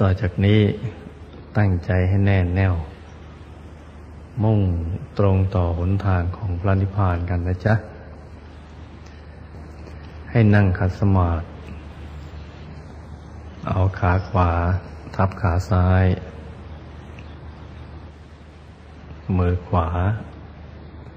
[0.00, 0.60] ต่อจากนี้
[1.56, 2.74] ตั้งใจให้แน่แน่ว
[4.42, 4.60] มุ่ง
[5.18, 7.74] ตรงต่อหนทางของพระนิพพานกันนะจ๊ะ
[10.30, 11.46] ให้นั่งขัดสมาธิ
[13.68, 14.50] เอาขาขวา
[15.16, 16.04] ทับขาซ้าย
[19.38, 19.88] มือขวา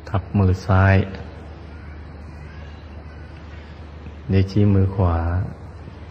[0.10, 0.96] ทับมือซ้าย
[4.32, 5.18] นิ้วชี้มือขวา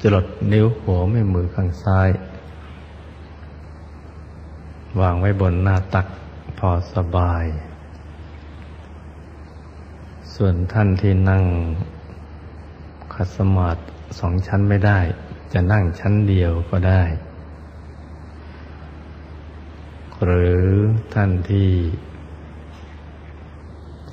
[0.01, 2.09] จลดนิ้วหัวแม่มือข้างซ้าย
[5.01, 6.07] วางไว้บนหน้าตัก
[6.59, 7.45] พอสบาย
[10.35, 11.45] ส่วนท่านที่นั่ง
[13.15, 13.81] คัสมาธิ
[14.19, 14.99] สองชั้นไม่ได้
[15.53, 17.03] จะนั่งชั้นเดียวก็ได้
[20.25, 20.65] หรือ
[21.15, 21.71] ท่านที่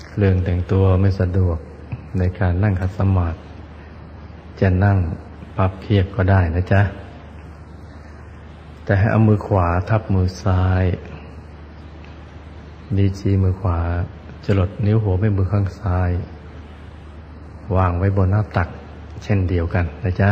[0.08, 1.58] เครื่องแต่งตัวไม่สะดวก
[2.18, 3.38] ในการนั่งคัสมาธิ
[4.62, 4.98] จะนั่ง
[5.56, 6.82] พับเพียบก็ได้นะจ๊ะ
[8.86, 10.84] แต่ให้เอามือขวาทับมือซ้าย
[12.98, 13.80] ดีจีมือขวา
[14.46, 16.12] จลดนิ้วหัวไม่มือข้างซ้าย
[17.76, 18.70] วางไว้บนหน้าตัก
[19.24, 20.30] เช่นเดียวกันนะจ๊ะ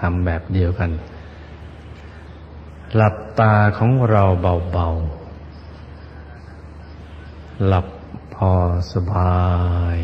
[0.00, 0.90] ทำแบบเดียวกัน
[2.96, 4.22] หลับตาของเรา
[4.72, 7.86] เบาๆ หลับ
[8.34, 8.52] พอ
[8.92, 9.36] สบา
[9.96, 9.98] ย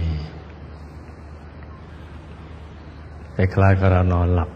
[3.34, 4.50] คล้ายๆกับเรานอนหลับ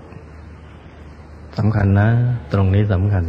[1.58, 2.08] สำคัญนะ
[2.52, 3.24] ตรงนี้สำคัญ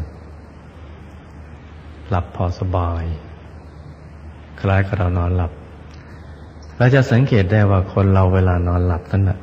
[2.09, 3.03] หลับพอสบาย
[4.61, 5.51] คล้ายกับเรานอนหลับ
[6.77, 9.37] เราจะสังเกตได้ว่าคนเราเวลานอนหลับนั่นนะ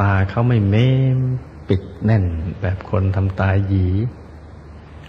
[0.00, 1.18] ตาเขาไม่เม้ม
[1.68, 2.24] ปิดแน่น
[2.60, 3.86] แบบคนทำตาหยี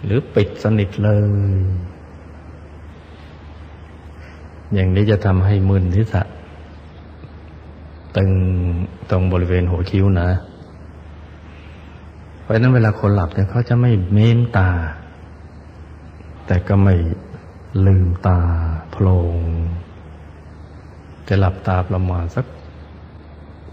[0.04, 1.22] หรือปิดสนิทเลย
[4.74, 6.22] อย่างนี้จะทำให้มึนทิศะ
[8.16, 8.30] ตึง
[9.10, 10.28] ตรงบริเวณหัวคิ้วนะ
[12.46, 14.70] เพราะฉะนั้นเวลาคนหลับเนี่ยเขาจะไม่เม้มตา
[16.46, 16.94] แต่ก็ไม่
[17.86, 18.40] ลืมตา
[18.90, 19.36] โพลง
[21.28, 22.46] จะหลับตาประมาณสัก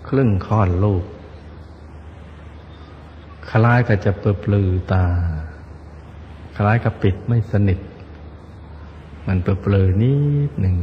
[0.07, 1.03] ครึ่งค่อนลูก
[3.49, 5.05] คล้ายกับจะเปิดปลือตา
[6.57, 7.79] คล้ายกับปิดไม่สนิท
[9.27, 10.15] มันเปิดปลือนิ
[10.49, 10.77] ดหนึ่ง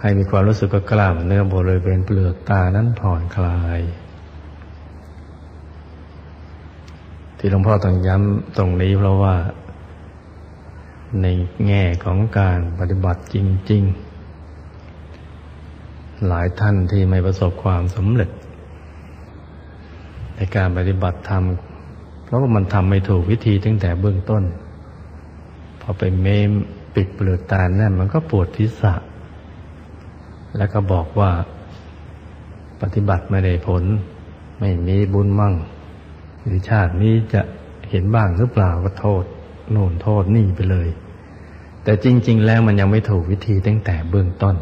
[0.00, 3.80] ให้มีความรู้สึกกล้ามเนื้อบริเวณเปลือกตานั้นผ่อนคลาย
[7.38, 9.36] ที่หลวงพ่อต้องย้ำตรงนี้เพราะว่า
[11.22, 11.26] ใน
[11.66, 13.36] แง่ของการปฏิบัติจ
[13.70, 13.82] ริง
[14.64, 18.30] ๆ หลายท่านที่ไม่ประสบความสำเร็จ
[20.36, 21.44] ในการปฏิบัติธรรม
[22.24, 24.42] เพราะว่ามันทำไม่ถูกวิธีตั้งแต่เบื้องต้น
[25.80, 26.50] พอไปเมม
[26.94, 28.94] ปิดเปลือกตาแน่นมันก็ปวดทิศะ
[30.56, 31.30] แล้วก็บอกว่า
[32.82, 33.84] ปฏิบัติไม่ได้ผล
[34.60, 35.54] ไม่มีบุญมั่ง
[36.48, 37.42] หรือชาตินี้จะ
[37.90, 39.24] เห็นบ้างหรือเปล่าก็โทษ
[39.70, 40.88] โน่นโทษนี่ไปเลย
[41.84, 44.56] แต่จริง ๆ แล้วมันยังไม่ถูกวิธีตั้งแต่เบื้องต้น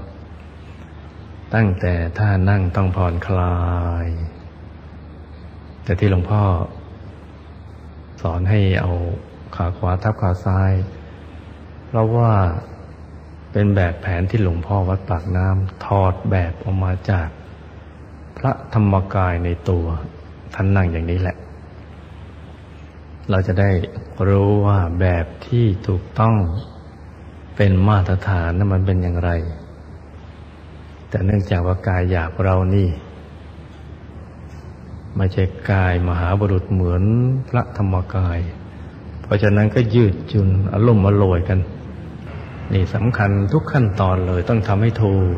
[1.55, 3.57] ตั้งแต่ท่านั่งต้องผ่อนคลา
[4.05, 4.07] ย
[5.85, 6.43] แต่ที่หลวงพ่อ
[8.23, 8.93] สอนให้เอา
[9.57, 10.73] ขาขวาทับขาซ้าย
[11.87, 12.33] เพราะว่า
[13.53, 17.29] เป็นแบบแผนที่หลวงพ่อวัดปากน้ำถอดแบบออกมาจาก
[18.39, 19.87] พระธรรมกายในตัว
[20.55, 21.37] ท่านนั่งอย่างนี้แหละ
[23.31, 23.71] เราจะได้
[24.29, 26.35] รู้ว่าแบบที่ถูกต้อง
[27.57, 29.31] เป็นมาตรฐานนั้นมันเป็นอย่างไร
[31.09, 32.89] แต่เนื่องจากว่ากายหยาบเรานี่
[35.17, 37.03] ไม่ใช่กายมหาบุรุษเหมือน
[37.49, 38.39] พระธรรมกาย
[39.23, 41.59] เพราะฉะนั้นก็ยืดจุนอารมณ์อร่อยกัน
[42.73, 45.35] นี่สำคัญทุกขั้นตอนเลยต้องทำให้ถูก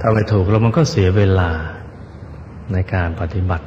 [0.00, 1.50] ถ้าไม่ถูกแล้วมันก็เสียเวลา
[2.72, 3.66] ในการปฏิบัติ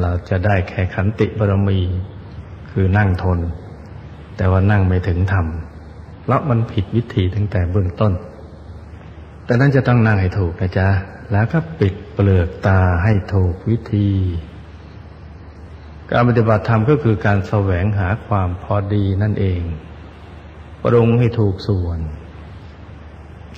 [0.00, 1.80] เราจะได้แค่ขันติบารมี
[2.70, 3.38] คือนั่งทน
[4.36, 5.46] แต่ว่านั่งไม่ถึงธรรม
[6.22, 8.12] เพราะมันผิดวิธีตั้งแต่เบื้องต้น
[9.44, 10.88] แต่นั้นจะต้องนั่งให้ถูกนะจ๊ะ
[11.32, 14.10] แล้วก็ปิดเปลือกตาให้ถูกวิธี
[16.10, 19.60] การปฏิบัติธรรมก็คือการแสวงหาความพอดีนั่นเอง
[20.82, 22.00] ปรุงให้ถูกส่วน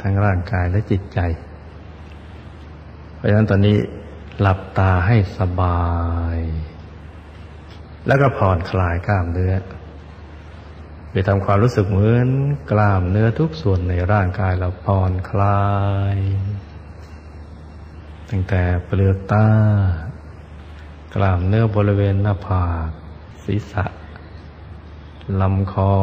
[0.01, 1.19] ทั้งร่างกายและจิตใจ
[3.15, 3.77] เพราะฉะนั้นตอนนี้
[4.41, 5.87] หลับตาให้สบา
[6.35, 6.37] ย
[8.07, 9.55] แล้วก็ผ่อนคลายกล้ามเนื้อ
[11.11, 12.29] ไปทำความรู้สึกเหมือน
[12.71, 15.63] กล้ามเนื้อทุกส่วนในร่างกายเราผ่อนคลา
[16.15, 16.17] ย
[18.31, 19.49] ตั้งแต่เปลือกตา
[21.15, 22.89] กล้ามเนื้อบริเวณหน้าผาก
[23.45, 23.85] ศีรษะ
[25.41, 25.95] ลำคอ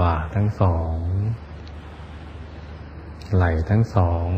[0.00, 0.96] บ่าทั้งสอง
[3.34, 4.28] ไหล่ทั้งสอง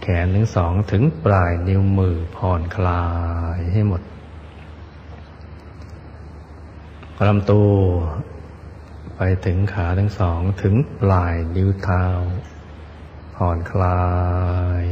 [0.00, 3.04] แขนทั้งสองถึงปลายนิ้วมือผ่อนคลา
[3.56, 4.02] ยให้หมด
[7.28, 7.70] ลำตัว
[9.16, 12.04] ไปถึงขาทั้งสองถึงปลายนิ้วเท้า
[13.36, 14.04] ผ่อนคลา
[14.82, 14.84] ย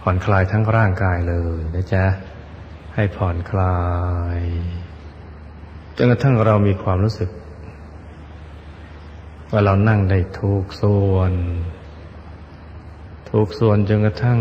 [0.00, 2.04] ผ่อนคลายทั้งร่างกายเลยนะจ๊ะ
[2.94, 3.78] ให้ผ่อนคลา
[4.38, 4.40] ย
[5.96, 7.30] จนกระทั่งเรามีความรู้สึก
[9.50, 11.32] ว่าเรานั่งได้ถูกส่วน
[13.30, 14.40] ถูกส่วนจนกระทั่ง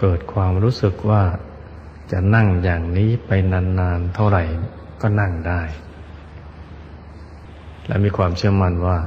[0.00, 1.22] เกิดความรู้สึกว่า
[2.12, 4.42] จะนั่งอย่างนี้ไปนานๆเท่าไหร่
[5.00, 5.62] ก็นั่งได้
[7.86, 8.98] และมีความเชื่อมั่นว่า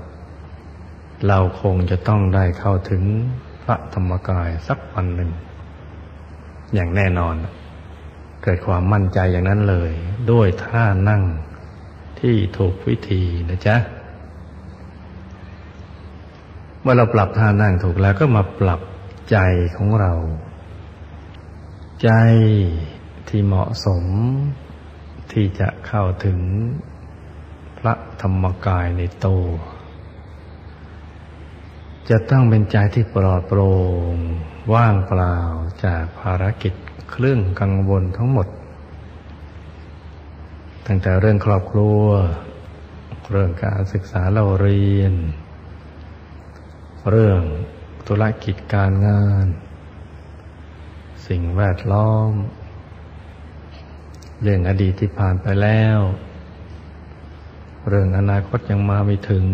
[1.28, 3.04] เราคงจะต้องได้เข้าถึง
[3.64, 5.32] พระธรรมกายสักวันหนึ่ง
[6.74, 7.36] อย่างแน่นอน
[8.44, 9.92] เกิดความมั่นใจอย่างนั้นเลย
[10.32, 11.24] ด้วยท่านั่ง
[12.20, 13.78] ที่ถูกวิธีนะจ๊ะ
[16.82, 18.82] เมื่อเราปรับท่านั่งถูกแล้วก็มาปรับ
[19.32, 19.38] ใจ
[19.78, 20.14] ของเรา
[22.04, 22.10] ใจ
[23.28, 24.04] ที่เหมาะสม
[25.32, 26.40] ที่จะเข้าถึง
[27.78, 29.28] พระธรรมกายในโต
[32.10, 33.70] จะต้องเป็นใจที่ปลอดโปร่
[34.14, 34.16] ง
[34.74, 35.38] ว่างเปล่า
[35.86, 36.74] จากภารกิจ
[37.10, 38.48] เครื่องกังวลทั้งหมด
[40.92, 42.04] ตั้งแต่เรื่องครอบครัว
[43.32, 45.14] เรื่องการศึกษาเราเรียน
[47.10, 47.42] เรื่อง
[48.08, 49.46] ธุรกิจการงาน
[51.28, 52.32] สิ่งแวดล้อม
[54.42, 56.00] เรื่องอดีตที่ผ่านไปแล้ว
[57.90, 59.46] เรื่องอนาคตยังมาไม่ถึง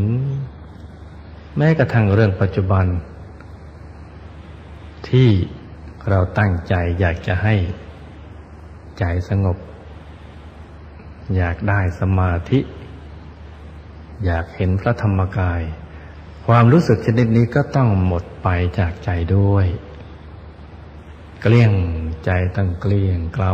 [1.57, 2.85] แม้กระทั่งเรื่องปัจจุบัน
[5.09, 5.29] ที่
[6.09, 7.55] เราตั้งใจอยากจะให้
[8.99, 9.57] ใจสงบ
[11.37, 12.59] อยากได้สมาธิ
[14.25, 15.61] อยากเห็นพระธรรมกาย
[16.45, 18.47] ความรู้สึกชนิดนี้ก็ต้องหมดไป
[18.79, 19.65] จากใจด้วย
[21.41, 21.73] เกลี้ยง
[22.25, 23.53] ใจตั้งเกลี้ยงเกลา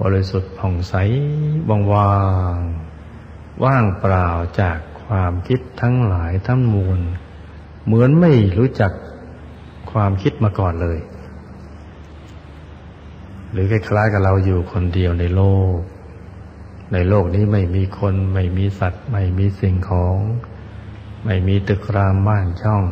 [0.00, 0.94] บริสุทธิ์ผ่องใส
[1.68, 2.14] ว่างว่า
[2.56, 2.58] ง
[3.64, 4.28] ว่างเปล่า
[4.60, 7.00] จากความคิดทั้งหลายทั้งมวล
[7.84, 8.92] เหมือนไม่รู้จัก
[9.92, 10.98] ความคิดมาก่อนเลย
[13.52, 15.42] หรือคล้ายๆกับเราอยู่คนเดียวในโล
[15.74, 15.76] ก
[16.92, 20.16] ในโลกนี้ไม่มีคน ไม่มีสัตว์ ไม่มีสิ่งของ
[21.24, 22.84] ไม่มีตึกรามบ้านช่อง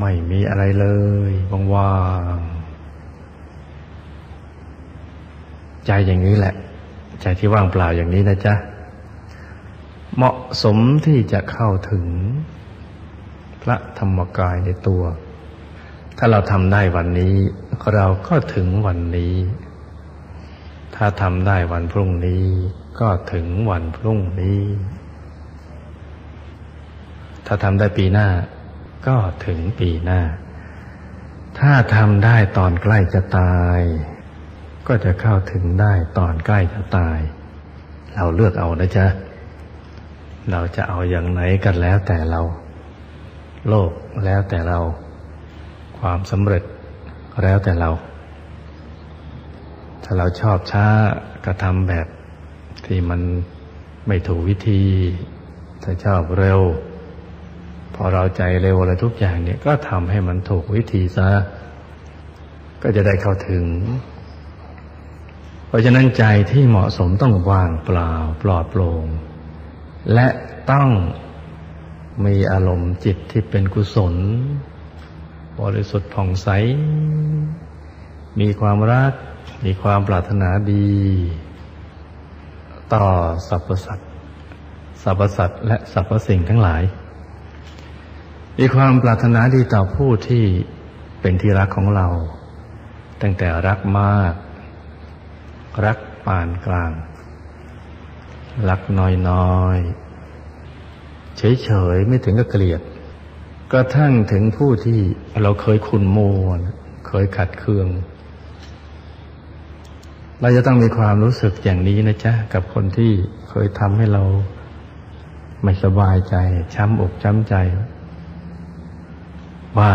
[0.00, 0.86] ไม่มีอะไรเล
[1.30, 1.32] ย
[1.74, 1.94] ว่า
[2.36, 6.54] งๆใจอย่างนี้แหละ
[7.20, 8.54] ใจที่ว่างเปล่าอย่างนี้นะจ๊ะ
[10.16, 10.76] เหมาะสม
[11.06, 12.06] ที่จะเข้าถึง
[13.62, 15.02] พระธรรมกายในตัว
[16.18, 17.36] ถ้าเราทำได้วันนี้
[17.94, 19.34] เราก็ถึงวันนี้
[20.96, 22.44] ถ้าทำได้วันพรุ่งนี้
[23.00, 24.62] ก็ถึงวันพรุ่งนี้
[27.46, 28.28] ถ้าทำได้ปีหน้า
[29.06, 29.16] ก็
[29.46, 30.20] ถึงปีหน้า
[31.60, 33.80] ถ้าทำได้ตอนใกล้จะตาย
[34.86, 37.18] ก็จะเข้าถึงได้ตอนใกล้จะตาย
[38.14, 39.06] เราเลือกเอานะจ๊ะ
[40.50, 42.40] เราจะเอาอย่างไหนกันแล้วแต่เรา
[43.68, 43.90] โลก
[44.24, 44.78] แล้วแต่เรา
[46.08, 46.64] ความสำเร็จ
[47.42, 47.90] แล้วแต่เรา
[50.04, 50.86] ถ้าเราชอบช้า
[51.44, 52.06] กระทำแบบ
[52.86, 53.20] ที่มัน
[54.06, 54.82] ไม่ถูกวิธี
[55.82, 56.60] ถ้าชอบเร็ว
[57.94, 61.28] พอเราใจเร็วอะไรทุกอย่างเนี่ยก็ทำให้มันถูกวิธีซะ
[62.82, 63.64] ก็จะได้เข้าถึง
[65.66, 69.04] เพราะฉะนั้นใจที่เหมาะสมต้องว่างเปล่าปลอดโปร่ง
[70.14, 70.26] และ
[70.70, 70.88] ต้อง
[72.26, 74.14] มีอารมณ์จิตที่เป็นกุศล
[75.60, 76.48] บริสุทธิ์ผ่องใส
[78.40, 79.12] มีความรัก
[79.64, 80.92] มีความปรารถนาดี
[82.94, 83.06] ต่อ
[83.48, 84.10] สรรพสัตว์
[85.02, 86.82] สรรพสัตว์และสรรพสิ่งทั้งหลาย
[88.58, 90.44] มีความปรารถนาดีต่อผู้ที่
[91.20, 92.06] เป็นที่รักของเรา
[93.22, 94.34] ตั้งแต่รักมาก
[95.84, 96.92] รักปานกลาง
[98.68, 99.78] รักน้อยน้อย
[101.38, 102.80] เฉยเฉยไม่ถึงกับเกลียด
[103.74, 105.00] กระทั่งถึงผู้ที่
[105.42, 106.18] เราเคยคุณโม
[106.56, 106.58] น
[107.06, 107.88] เคยขัดเคือง
[110.40, 113.12] เราจะต้องมีความรู้สึกอย่างนี้นะจ๊ะ กับคนที่
[113.48, 114.22] เคยทำให้เรา
[115.64, 116.34] ไม่สบายใจ
[116.74, 117.54] ช้ำอกช้ำใจ
[119.78, 119.92] ว่า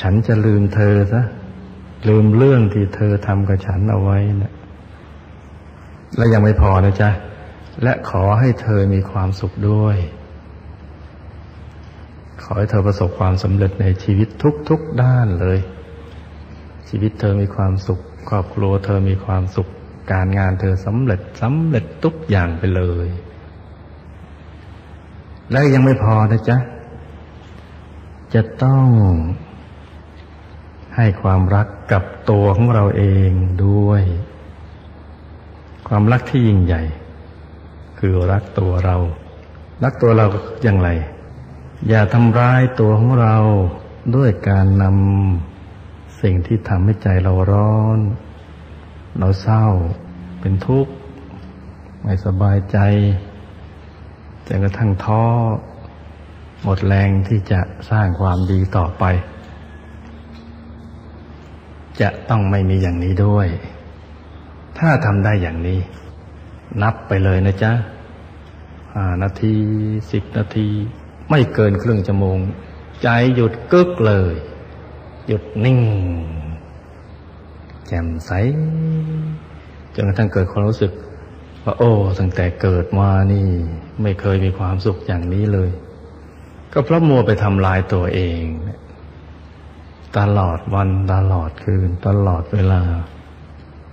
[0.00, 1.22] ฉันจะลืมเธอซะ
[2.08, 4.54] ลืมเรื่องที่เธอทำกับฉันเอาไว้นะ
[6.16, 7.10] และยังไม่พอนะจ๊ะ
[7.82, 9.98] และขอให้เธอมีความสุขด้วย
[12.44, 14.28] ขอให้เธอประสบความสำเร็จในชีวิต
[14.68, 15.58] ทุกๆด้านเลย
[16.88, 19.68] ชีวิตเธอมีความสุข ครอบครัวเธอมีความสุข
[20.12, 23.08] การงานเธอสำเร็จสำเร็จทุกอย่างไปเลย
[25.50, 26.58] และยังไม่พอนะจ๊ะ
[28.34, 28.86] จะต้อง
[30.96, 33.30] ให้ความรักกับตัวของเราเอง
[33.66, 34.02] ด้วย
[35.88, 36.82] ความรักที่ยิ่งใหญ่
[37.98, 38.96] คือรักตัวเรา
[39.84, 40.26] รักตัวเรา
[40.64, 40.88] อย่างไร
[41.88, 43.36] อย่าทำร้ายตัวของเรา
[44.16, 47.98] ด้วยการนำสิ่งที่ทำให้ใจเราร้อน
[49.18, 49.66] เราเศร้า
[50.40, 50.92] เป็นทุกข์
[52.02, 52.78] ไม่สบายใจ
[54.46, 55.24] จนกระทั่งท้อ
[56.62, 59.04] หมดแรงที่จะสร้างความดีต่อไป
[62.00, 63.48] จะต้องไม่มีอย่างนี้ด้วย
[64.78, 65.78] ถ้าทำได้อย่างนี้
[66.82, 67.72] นับไปเลยนะจ๊ะ
[68.94, 69.54] ห้านาที
[70.12, 70.68] สิบนาที
[71.30, 72.38] ไม่เกินครึ่งชั่วโมง
[73.02, 74.34] ใจหยุดกึกเลย
[75.26, 75.80] หยุดนิ่ง
[77.86, 78.30] แจ่มใส
[79.94, 80.92] จนกระทั่งเกิดความรู้สึก
[81.64, 83.46] ว่าโอ้ตั้งแต่เกิดมานี่
[84.02, 85.70] ไม่เคยมีความสุขอย่างนี้เลย
[86.72, 88.42] ก็เพราะมัวไปทำลายตัวเอง
[90.18, 92.82] ตลอดวันตลอดคืน ตลอดเวลา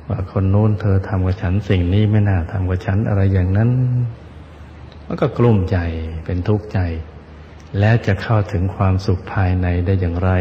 [0.07, 3.69] ว่าคนโน้นเธอทำกับฉันสิ่งนี้ไม่น่าทำกับฉันอะไรอย่างนั้น
[5.05, 5.77] มันก็กลุ้มใจ
[6.25, 6.79] เป็นทุกข์ใจ
[7.79, 10.31] และจะเข้าถึงความสุขภายในได้อย่างไร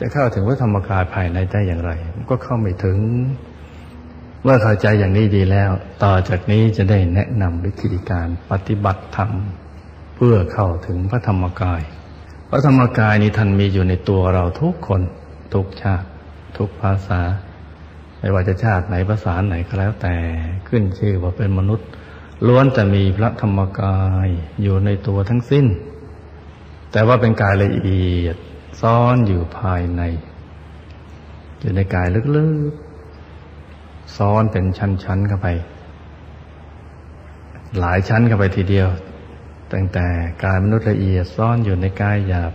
[0.00, 1.92] จะเข้าถึงพระธรรมกายภายในได้อย่างไร
[2.30, 2.98] ก็เข้าไม่ถึง
[4.42, 5.70] เมื่อเข้าใจอย่างนี้ดีแล้ว
[6.04, 9.30] ต่อจากนี้จะได้แนะนำวิธีการปฏิบัติธรรม
[10.16, 11.82] เพื่อเข้าถึงพระธรรมกาย
[12.50, 15.02] พระธรรมกายนี้ท่านมีอยู่ในตัวเราทุกคน
[15.54, 16.06] ทุกชาติ
[16.56, 17.20] ทุกภาษา
[18.18, 20.14] ไม่ว่าจะชาติไหนภาษาไหนก็แล้วแต่
[20.68, 21.88] ขึ้นชื่อว่าเป็นมนุษย์
[22.46, 24.28] ล้วนแต่มีพระธรรมกาย
[24.62, 25.66] อยู่ในตัวทั้งสิ้น
[26.92, 28.36] แต่ว่าเป็นกายละเอียด
[28.80, 30.02] ซ่อนอยู่ภายใน
[31.60, 32.06] อยู่ในกาย
[32.36, 35.48] ลึกๆซ้อนเป็นชั้นๆเข้าไป
[37.78, 38.88] หลายชั้นเข้าไปทีเดียว
[39.72, 40.06] ตั้งแต่
[40.44, 42.52] กายมนุษย์ละเอียดซ่อนอยู่ในกายหยาบ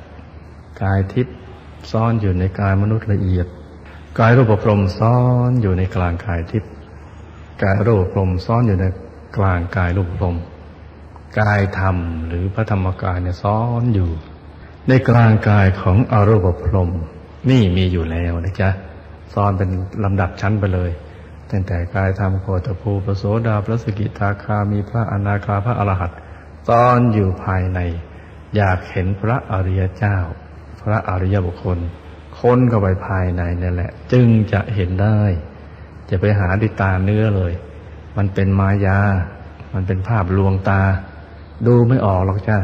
[0.84, 1.36] กายทิพย์
[1.92, 3.48] ซ่อนอยู่ในกายมนุษย์ละเอียด
[4.20, 5.18] กายรูปพรมซ่อ
[5.50, 6.72] นอยู่ในกลางกายทิพย์
[7.63, 8.86] กายรูปพรมซ่อนอยู่ใน
[9.38, 10.38] กลางกายรูปพรม
[11.39, 14.10] กายธรรมหรือพระธรรมกายเนี่ยซ้อนอยู่
[14.88, 16.92] ในกลางกายของอรูปพรม
[17.50, 18.70] นี่มีอยู่แล้วนะจ๊ะ
[19.34, 19.70] ซ้อนเป็น
[20.04, 20.92] ลำดับชั้นไปเลย
[21.51, 26.18] ตั้งแต่กายธรรมโคตภูปโสดาพระสกิทาคามีพระอนาคาพระอรหันต์
[26.70, 27.80] ตอนอยู่ภายใน
[28.56, 30.18] อยากเห็นพระอริยเจ้า
[30.82, 31.80] พระอริยบุคคล
[32.39, 35.20] ค้นเข้าไปภายในนั่นแหละ จึงจะเห็นได้
[36.10, 37.54] จะไปหาดิตาเนื้อเลย
[38.17, 39.00] มันเป็นมายา
[39.74, 40.81] มันเป็นภาพลวงตา
[41.67, 42.57] ดูไม่ออกหรอกจ้า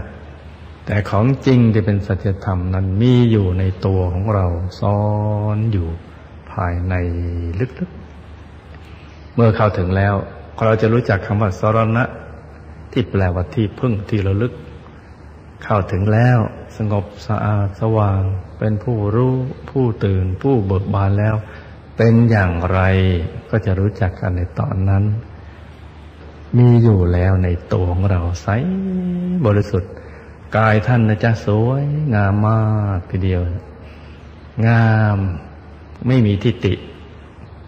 [0.85, 4.45] แต่ของจริงที่เป็นสัจธรรมนั้นมีอยู่ในตัวของเรา
[4.79, 4.99] ซ้อ
[5.55, 5.87] นอยู่
[6.51, 6.93] ภายใน
[7.59, 7.71] ลึก
[9.35, 10.15] เมื่อเข้าถึงแล้ว
[10.65, 12.03] เราจะรู้จักคำว่าสรณะ
[12.91, 14.53] ที่แปลว่าที่พึ่งที่ระลึก
[15.63, 16.39] เข้าถึงแล้ว
[16.77, 18.21] สงบสะอาดสว่าง
[18.59, 19.35] เป็นผู้รู้
[19.69, 21.35] ผู้ตื่น ผู้เบิกบานแล้ว
[21.97, 22.79] เป็นอย่างไร
[23.49, 25.03] ก็จะรู้จักกันในตอนนั้น
[26.57, 28.47] มีอยู่แล้วในตัวของเราใส
[29.45, 29.91] บริสุทธิ์
[30.57, 31.83] กายท่านนะจ๊ะสวย
[32.15, 32.61] งามมา
[32.97, 33.41] กทีเดียว
[34.67, 35.17] งาม
[36.07, 36.73] ไม่มีทิฏฐิ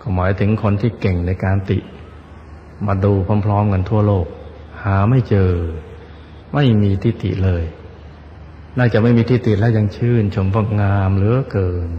[0.01, 1.79] ก็หมายถึงคนที่เก่งในการติ
[2.87, 3.13] มาดู
[3.45, 4.27] พร้อมๆกันทั่วโลก
[4.83, 5.51] หาไม่เจอ
[6.53, 7.63] ไม่มีทิฏฐิเลย
[8.77, 11.89] น่าจะไม่มีทิฏฐิแล้วยังชื่น ชมพงงามเหลือเกิน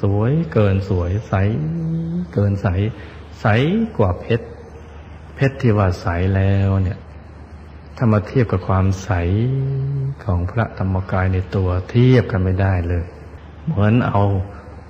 [0.00, 1.34] สวยเกินสวยใส
[2.32, 2.66] เกินใส
[3.40, 3.46] ใส
[3.98, 4.46] กว่าเพชร
[5.36, 6.98] เพชรที่ว่าใสแล้วเนี่ย
[7.96, 9.10] ถ้ามาเทียบกับความใส
[10.24, 13.04] ของพระธรรมกายในตัวเทียบกันไม่ได้เลย
[13.66, 14.22] เหมือนเอา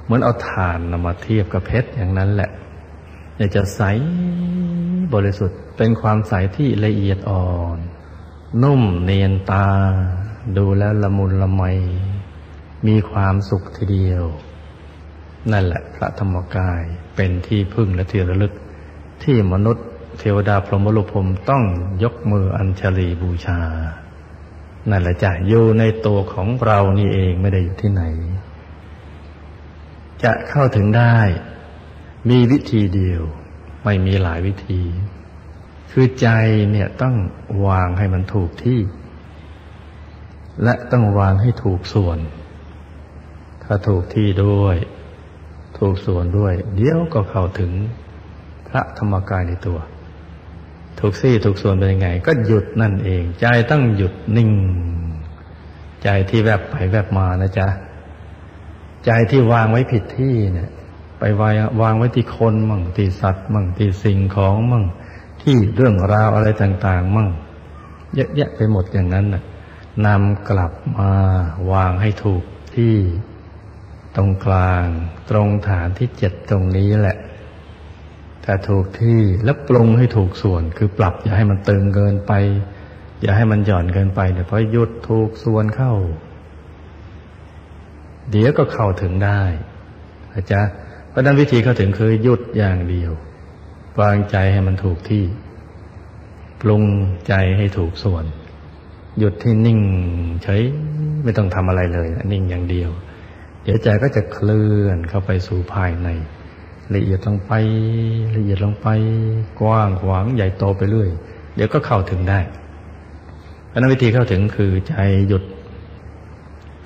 [0.05, 2.51] เหมือนเอาถ่านนำมาเทียบกับเพชรอย่างนั้นแหละ
[3.37, 3.83] อยากจะใส
[5.15, 7.79] บริสุทธิ์เป็นความใสที่ละเอียดอ่อน
[8.63, 9.69] นุ่มเนียนตา
[10.57, 11.63] ดูแล้วละมุนละไม
[12.87, 14.25] มีความสุขทีเดียว
[15.53, 16.83] นั่นแหละพระธรรมกาย
[17.17, 18.53] เป็นที่พึ่งและที่ระลึก
[19.23, 19.87] ที่มนุษย์
[20.19, 21.65] เทวดาพรหมลุพมต้อง
[22.03, 23.61] ยกมืออัญชลีบูชา
[24.91, 28.03] นั่นแหละจ้ะอยู่ในตัวของเรานี่เองไม่ได้อยู่ที่ไหน
[30.25, 31.17] จะเข้าถึงได้
[32.29, 33.23] มีวิธีเดียว
[33.85, 34.83] ไม่มีหลายวิธี
[35.91, 36.29] คือใจ
[36.71, 37.17] เนี่ยต้อง
[37.67, 38.81] วางให้มันถูกที่
[40.63, 42.19] และต้องวางให้ถูกส่วน
[43.65, 44.77] ถ้าถูกที่ด้วย
[45.79, 47.73] ถูกส่วนด้วย เดี๋ยวก็เข้าถึง
[48.69, 49.79] พระธรรมกายในตัว
[50.99, 54.51] ถูกซี่ถูกส่วนเป็นยังไง ก็หยุดนั่นเอง ใจต้องหยุดนิ่ง
[56.03, 57.69] ใจที่แวบไปแวบมานะจ๊ะ
[59.07, 60.71] ใจที่วางไว้ผิดที่เนี่ย
[61.19, 64.85] ไปวางวางไว้ที่คนมั่งที่สัตว์มั่งที่สิ่งของมั่ง
[65.43, 67.29] ที่เรื่องราวอะไรต่าง ๆ มั่ง
[68.15, 69.43] เยอะแยะไปหมดอย่างนั้นน่ะ
[70.07, 71.11] นำกลับมา
[71.73, 72.45] วางให้ถูก
[72.77, 72.95] ที่
[74.17, 74.87] ตรงกลาง
[75.31, 77.17] ตรงฐานที่เจ็ดตรงนี้แหละ
[78.47, 82.33] ถ้าถูกที่แล้วปรุงให้ถูกส่วน คือปรับอย่าให้มันตึงเกินไป
[83.21, 85.95] อย่าให้มันหย่อนเกินไปเดี๋ยวพอหยุดถูกส่วนเข้า
[88.31, 89.43] เดี๋ยวก็เข้าถึงได้
[90.35, 90.73] อาจารย์
[91.09, 93.13] เพราะนั้นวิธีเข้าถึงคือหยุดอย่างเดียว
[94.01, 95.25] วางใจให้มันถูกที่
[96.61, 96.85] ปรุง
[97.29, 98.25] ใจให้ถูกส่วน
[99.19, 99.81] หยุดที่นิ่ง
[100.43, 100.63] เฉย
[101.25, 102.91] ไม่ต้องทำอะไรเลยนิ่งอย่างเดียว
[103.63, 106.09] เดี๋ยวใจก็จะเคลื่อนเข้าไปสู่ภายใน
[106.95, 107.53] ละเอียดลงไป
[108.37, 108.89] ละเอียดลงไป
[109.61, 111.11] กว้างขวางใหญ่โตไปเรื่อย
[111.55, 112.41] เดี๋ยวก็เข้าถึงได้
[113.69, 114.95] เพราะนั้นวิธีเข้าถึงคือใจ
[115.29, 115.43] หยุด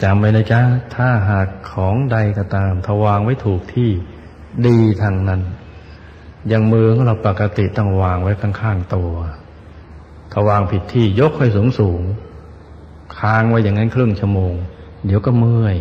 [0.02, 0.60] จำไว้นะจ๊ะ
[0.94, 3.90] ถ้าหากของใดก็ตามทวางไว้ถูกที่
[4.66, 5.40] ดีทางนั้น
[6.48, 9.12] อย่างมือของเราปกติต้องวางไว้ข้างๆตัว
[10.32, 12.02] ถ้าวางผิดที่ยกให้สูงสูง
[13.18, 14.54] ค้างไว้อย่างนั้นครึ่งชั่วโมง
[15.06, 15.76] เดี๋ยวก็เมื่อย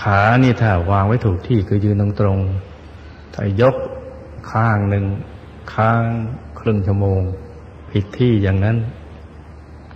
[0.00, 2.38] ขานี่ถ้าวางไว้ถูกที่คือยืนตรงตรง
[3.34, 3.76] ถ้ายก
[4.50, 5.04] ข้างหนึ่ง
[5.74, 6.02] ค้าง
[6.58, 7.20] ครึ่งชั่วโมง
[7.90, 8.76] ผิดที่อย่างนั้น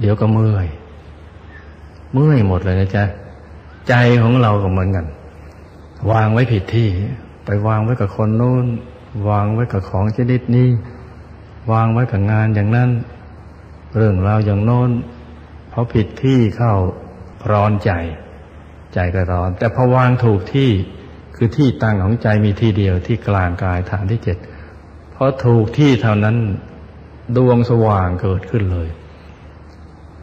[0.01, 0.69] เดี๋ยวก็เมื่อย
[2.13, 3.05] เมื่อยหมดเลยนะจ๊ะ
[3.89, 5.07] ใจของเราก็เหมือนกัน
[6.13, 6.89] วางไว้ผิดที่
[7.45, 8.67] ไปวางไว้กับคนโน้น
[9.29, 10.69] วางไว้กับของชนิดนี้
[11.73, 12.91] วางไว้กับงานอย่างนั้น
[13.97, 14.91] เรื่องราวอย่างโน้น
[15.73, 16.75] พอผิดที่เข้า
[17.51, 17.91] ร้อนใจ
[18.95, 20.71] ใจก็ร้อน แต่พอวางถูกที่
[21.45, 24.39] คือที่ตั้งของใจมีที่เดียวที่กลางกายฐานที่เจ็ด
[25.13, 26.37] เพอถูกที่เท่านั้น
[27.37, 28.89] ดวงสว่างเกิดขึ้นเลย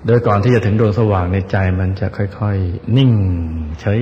[0.05, 3.11] โดยก่อนที่จะถึงดวงสว่างในใจมันจะค่อย ๆ นิ่ง
[3.79, 4.01] เฉย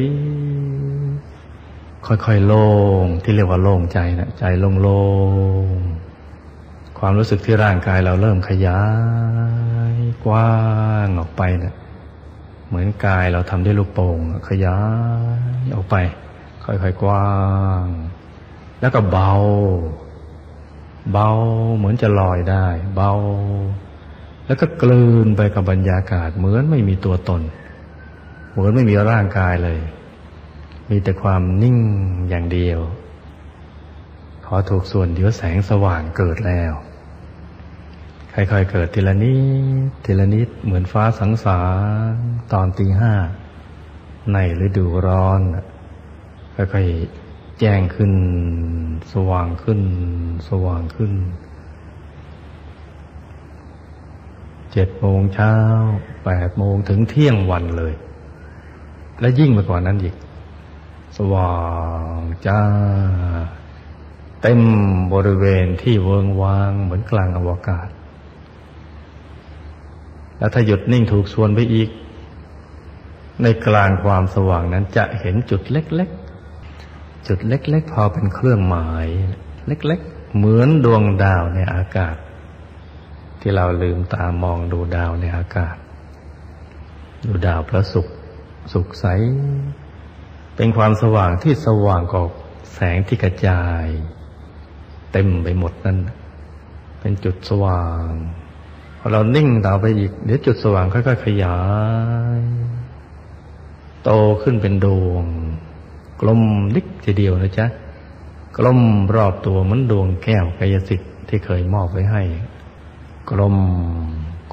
[2.07, 2.67] ค่อย ๆ โล่
[3.03, 5.01] งที่เรียกว่าโล่งใจนะใจโล่
[5.75, 8.81] งๆความรู้สึกที่ร่างกายเราเริ่มขยา
[9.93, 9.95] ย
[10.25, 10.55] กว้า
[11.05, 11.75] งออกไปเนะ
[12.67, 14.19] เหมือนกายเราทำด้วยลูกโป่ง
[14.49, 14.79] ขยา
[15.61, 15.97] ยออกไป
[16.67, 17.35] ค่อยๆกว้า
[17.83, 17.85] ง
[18.81, 19.33] แล้วก็เบา
[21.11, 21.29] เบา
[21.77, 23.11] เหมือนจะลอยได้ เบา
[24.45, 27.41] แล้วก็กลืนไปกับบรรยากาศ เหมือนไม่มีตัวตน
[28.51, 29.79] เหมือนไม่มีร่างกายเลย
[30.89, 31.77] มีแต่ความนิ่ง
[32.29, 32.79] อย่างเดียว
[34.45, 36.73] ขอถูกส่วนเดี๋ยวแสงสว่างเกิดแล้ว
[38.33, 39.35] ค่อยๆเกิดทีละนิ
[39.87, 41.61] ดทีละนิดเหมือนฟ้าสังสา
[42.11, 42.15] ร
[42.53, 43.13] ตอนตีห้า
[44.33, 45.41] ในฤดูร้อน
[46.57, 48.13] ค่อยๆแจ้งขึ้น
[49.13, 49.81] สว่างขึ้น
[50.49, 51.13] สว่างขึ้น
[54.71, 55.53] เจ็ดโมงเช้า
[56.25, 57.93] แปดโมงถึงเที่ยงวันเลย
[59.19, 60.15] และยิ่งไปกว่านั้นอีก
[61.17, 61.57] สว่า
[62.17, 62.61] งจ้า
[64.41, 64.61] เต็ม
[65.13, 67.87] บริเวณที่เวิงวางเหมือนกลางอวกาศ
[70.37, 71.89] แล้วถ้าหยุดนิ่งถูกส่วนไปอีก
[73.43, 76.16] ในกลางความสว่างนั้นจะเห็นจุดเล็กๆ
[77.27, 79.07] จุดเล็ก ๆ พอเป็นเครื่องหมาย
[79.67, 82.15] เล็ก ๆ เหมือนดวงดาวในอากาศ
[83.39, 85.75] ที่เราลืมตามองดูดาวในอากาศ
[87.25, 88.15] ดูดาวพระศุกร์
[88.73, 89.05] สุขใส
[90.55, 92.23] เป็นความสว่างที่สว่างกว่า
[92.73, 93.85] แสงที่กระจาย
[95.11, 95.97] เต็มไปหมดนั่น
[96.99, 98.07] เป็นจุดสว่าง
[98.99, 101.59] พอเรานิ่งต่อไปอีก เดี๋ยวจุดสว่างค่อยๆขยา
[102.39, 102.41] ย
[104.03, 104.11] โต
[104.41, 105.25] ขึ้นเป็นดวง
[106.21, 106.41] กลม
[106.75, 107.65] ลิกทีเดียวนะจ๊ะ
[108.57, 108.79] กลม
[109.15, 112.23] รอบตัวเหมือนดวงแก้วกายสิทธิ์ที่เคยมอบไว้ให้
[113.29, 113.57] กลม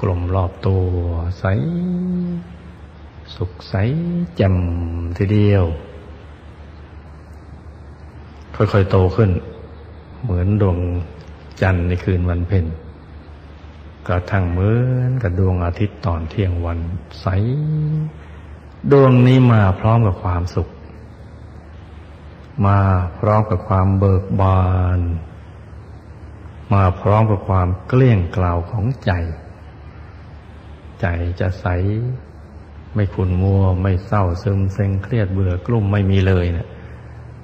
[0.01, 0.83] กลมรอบตัว
[1.39, 1.45] ใส
[3.35, 3.75] สุขใส
[4.39, 4.55] จ่ม
[5.17, 5.63] ทีเดียว
[8.55, 9.29] ค่อยๆโตขึ้น
[10.23, 10.77] เหมือนดวง
[11.61, 12.65] จันทร์ในคืนวันเพ็ญ
[14.07, 16.79] กระทั่งเหมือนกับดวงอาทิตย์ตอนเที่ยงวัน
[17.21, 17.27] ใส
[18.91, 20.67] ดวงนี้มาพร้อมกับความสุข
[22.65, 22.79] มา
[23.19, 24.65] พร้อมกับความเบิกบา
[24.97, 24.99] น
[26.73, 29.11] มาพร้อมกับความเกลี้ยงกล่าวของใจ
[31.01, 31.05] ใจ
[31.39, 31.65] จะใส
[32.93, 36.67] ไม่ขุนมัว ไม่เศร้าซึมเซ็งเครียดเบื่อกลุ่มไม่มีเลยเนะี่ย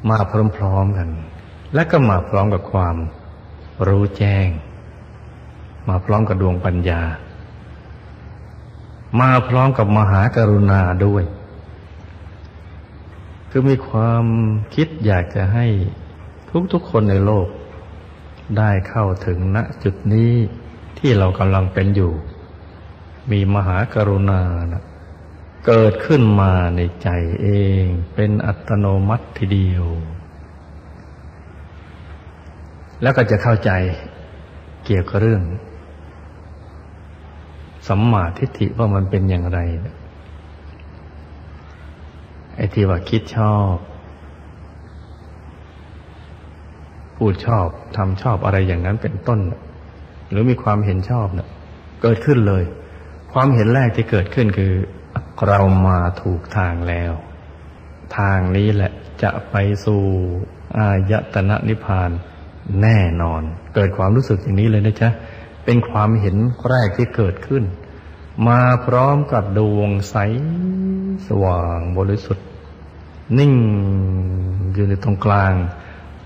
[0.09, 0.17] มา
[0.57, 1.09] พร้อมๆกัน
[1.73, 2.95] และก็มาพร้อมกับความ
[3.87, 4.47] รู้แจ้ง
[5.89, 7.01] มาพร้อมกับดวงปัญญา
[9.19, 11.23] มาพร้อมกับมหากรุณาด้วย
[13.53, 14.25] คือมีความ
[14.75, 15.65] คิดอยากจะให้
[16.73, 17.47] ทุกๆคนในโลก
[18.57, 20.33] ได้เข้าถึงณจุดนี้
[20.99, 22.13] ที่เรากำลังเป็นอยู่
[23.31, 24.83] มีมหากรุณานะ
[25.65, 27.09] เกิดขึ้นมาในใจ
[27.41, 27.47] เอ
[27.81, 27.83] ง
[28.15, 29.85] เป็นอัตโนมัติทีเดียว
[33.01, 33.71] แล้วก็จะเข้าใจ
[34.85, 35.43] เกี่ยวกับเรื่อง
[37.87, 43.75] สัมมาทิฏฐิว่ามันเป็นอย่างไรไอ้ที่ว่าคิดชอบ
[47.15, 49.39] พูดชอบทำชอบอะไรอย่างนั้นเป็นต้น
[50.29, 51.49] หรือมีความเห็นชอบเนะ่ย
[52.01, 52.63] เกิดขึ้นเลย
[53.33, 54.73] ความเห็นแรกที่เกิดขึ้นคือ
[55.47, 57.13] เรามาถูกทางแล้ว
[58.17, 58.91] ทางนี้แหละ
[59.23, 60.01] จะไปสู่
[60.77, 62.11] อายตนะนิพพาน
[62.81, 63.41] แน่นอน
[63.75, 65.09] เกิดความรู้สึกอย่างนี้เลยนะจ๊ะ
[65.65, 66.35] เป็นความเห็น
[66.69, 67.63] แรกที่เกิดขึ้น
[68.47, 70.15] มาพร้อมกับดวงใส
[71.27, 72.47] สว่างบริสุทธิ์
[73.39, 73.53] นิ่ง
[74.73, 75.53] อยู่ในตรงกลาง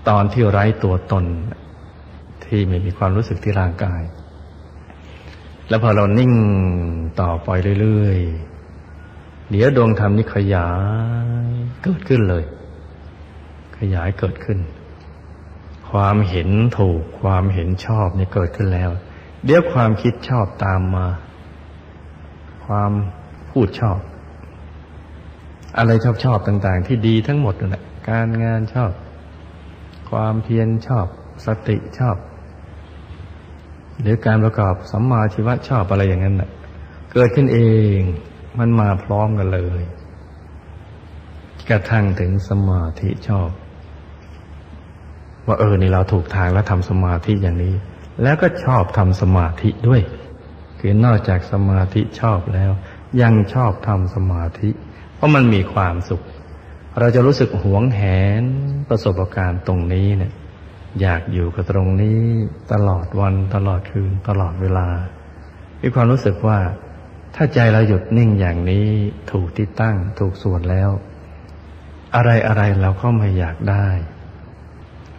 [0.08, 1.24] ตอนที่ไร้ตัวตน
[2.44, 4.02] ที่ไม่มีความรู้สึกที่ร่างกาย
[5.68, 6.32] แล้วพอเรานิ่ง
[7.20, 7.48] ต่อไป
[7.80, 10.70] เรื่อยๆ เดี๋ยวดวงธรรมนี้ขยา
[11.24, 11.48] ย
[11.82, 12.44] เกิดขึ้นเลย
[13.78, 14.58] ขยายเกิดขึ้น
[15.90, 18.90] ความเห็นถูกความเห็นชอบนี่เกิดขึ้นแล้ว
[19.44, 21.06] เดี๋ยวความคิดชอบตามมา
[22.66, 22.92] ความ
[23.50, 23.98] พูดชอบ
[25.78, 28.90] อะไรชอบชอบต่างๆ ที่ดีทั้งหมดนั่นแหละการงานชอบ
[30.10, 31.06] ความเพียรชอบ
[31.46, 32.16] สติชอบ
[34.00, 36.50] หรือการประกอบสัมมาชีวะชอบอะไรอย่างนั้นน่ะ
[37.12, 37.58] เกิดขึ้นเอ
[37.96, 37.98] ง
[38.58, 39.82] มันมาพร้อมกันเลย
[41.70, 43.50] กระทั่งถึงสมาธิชอบ
[45.46, 47.74] ว่าเออนี่เราถูกทางแล้วทำสมาธิอย่างนี้
[48.22, 50.00] แล้วก็ชอบทำสมาธิด้วย
[50.80, 52.70] คือนอกจากสมาธิชอบแล้ว
[53.22, 54.70] ยังชอบทำสมาธิ
[55.26, 56.22] ราะมันมีความสุข
[56.98, 58.00] เราจะรู้สึกหวงแห
[58.40, 58.42] น
[58.88, 60.32] ประสบการณ์ตรงนี้เนี่ย
[61.00, 62.20] อยากอยู่กับตรงนี้
[62.72, 64.88] ตลอดวันตลอดคืนตลอดเวลา
[65.82, 66.58] มีความรู้สึกว่า
[67.34, 68.86] ถ้าใจเราหยุดนิ่งอย่างนี้
[69.30, 70.90] ถูกที่ตั้งถูกส่วนแล้ว
[72.16, 73.88] อะไรอะไรเราก็ไม่อยากได้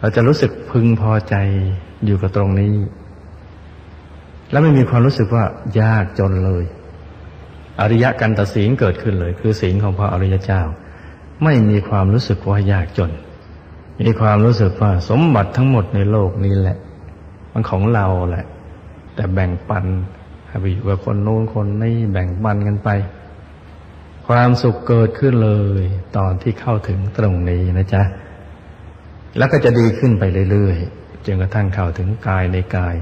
[0.00, 1.34] เราจะรู้สึกพึงพอใจ
[2.04, 2.74] อยู่กับตรงนี้
[4.50, 5.44] แล้วไม่มีความรู้สึกว่า
[5.80, 6.64] ยากจนเลย
[7.80, 10.62] อริยกันตศีลเกิดขึ้นเลย คือศีลของพระอริยเจ้า
[11.44, 13.10] ไม่มีความรู้สึกว่ายากจน
[14.00, 16.76] มีความรู้สึกว่าสมบัติทั้งหมดในโลกนี้แหละ
[17.52, 18.46] มันของเราแหละ
[19.14, 19.84] แต่แบ่งปัน
[20.48, 22.88] ให้ไปอยู่กับคนโน้นคนนี้แบ่งปันกันไป
[24.28, 25.82] ความสุขเกิดขึ้นเลย
[26.16, 28.02] ตอนที่เข้าถึงตรงนี้นะจ๊ะ
[29.38, 32.96] แล้วก็จะดีขึ้นไปเรื่อยๆจนกระทั่งเข้าถึงกายในกาย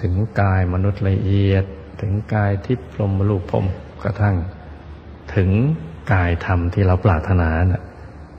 [0.00, 1.64] ถึงกายมนุษย์ละเอียด
[2.04, 3.66] ถึงกายทิพย์พรมลูกพรม
[4.02, 4.36] กระทั่ง
[5.34, 5.50] ถึง
[6.12, 7.82] กายธรรมที่เราปรารถนานะ่ะ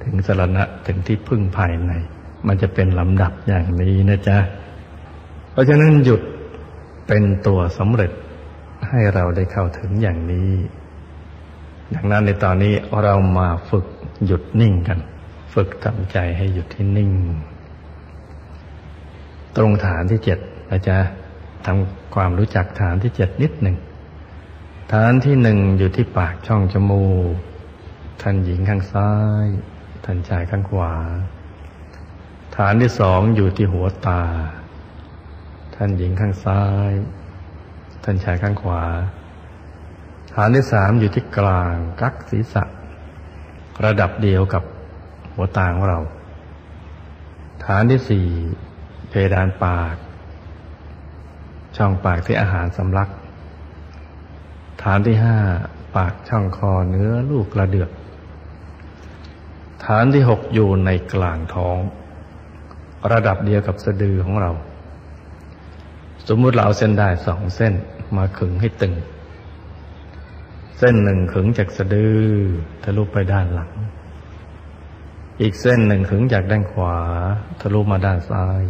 [0.04, 1.94] ถึงสรณะถึงที่พึ่งภายใน
[2.48, 4.38] มันจะเป็นลำดับอย่างนี้นะจ๊ะ
[5.52, 6.22] เพราะฉะนั้นหยุด
[7.08, 8.12] เป็นตัวสำเร็จ
[8.90, 10.52] ให้เราได้เข้าถึงอย่างนี้
[11.96, 12.74] ดังนั้นในตอนนี้
[13.04, 13.86] เรามาฝึก
[14.26, 15.00] หยุดนิ่งกัน
[15.54, 17.12] ฝึกทำใจให้หยุดที่นิ่ง
[19.56, 20.98] ตรงฐานที่เจ็ดเราจะ
[21.66, 23.78] ทำ ความรู้จักฐานที่เจ็ดนิดหนึ่ง
[24.94, 27.36] ฐานที่หนึ่งอยู่ที่ปากช่องจมูก
[28.22, 29.12] ท่านหญิงข้างซ้า
[29.44, 29.48] ย
[30.06, 30.94] ท่านชายข้างขวา
[32.56, 34.24] ฐานที่สองอยู่ที่หัวตา
[35.76, 36.92] ท่านหญิงข้างซ้าย
[38.04, 38.84] ท่านชายข้างขวา
[40.34, 42.64] ฐานที่สามอยู่ที่กลางกักศีรษะ
[43.86, 44.64] ระดับเดียวกับ
[45.34, 46.00] หัวตาของเรา
[47.66, 48.28] ฐานที่สี่
[49.10, 49.96] เพดานปาก
[51.78, 53.10] ช่องปากที่อาหารสำลัก
[54.84, 55.38] ฐานที่ห้า
[55.96, 57.90] ปากช่องคอเนื้อลูกกระเดือก
[59.86, 61.78] ฐานที่หกอยู่ในกลางท้อง
[63.12, 64.52] ระดับเดียวกับสะดือของเรา
[66.28, 67.74] สมมุติเราเอาเส้นได้สองเส้น
[68.18, 68.94] มาขึงให้ตึง
[70.80, 72.20] เส้นหนึ่งขึงจากสะดือ
[72.84, 73.72] ทะลุไปด้านหลัง
[75.42, 76.98] อีกเส้นหนึ่งขึงจากด้านขวา
[77.62, 78.64] ทะลุมาด้านซ้าย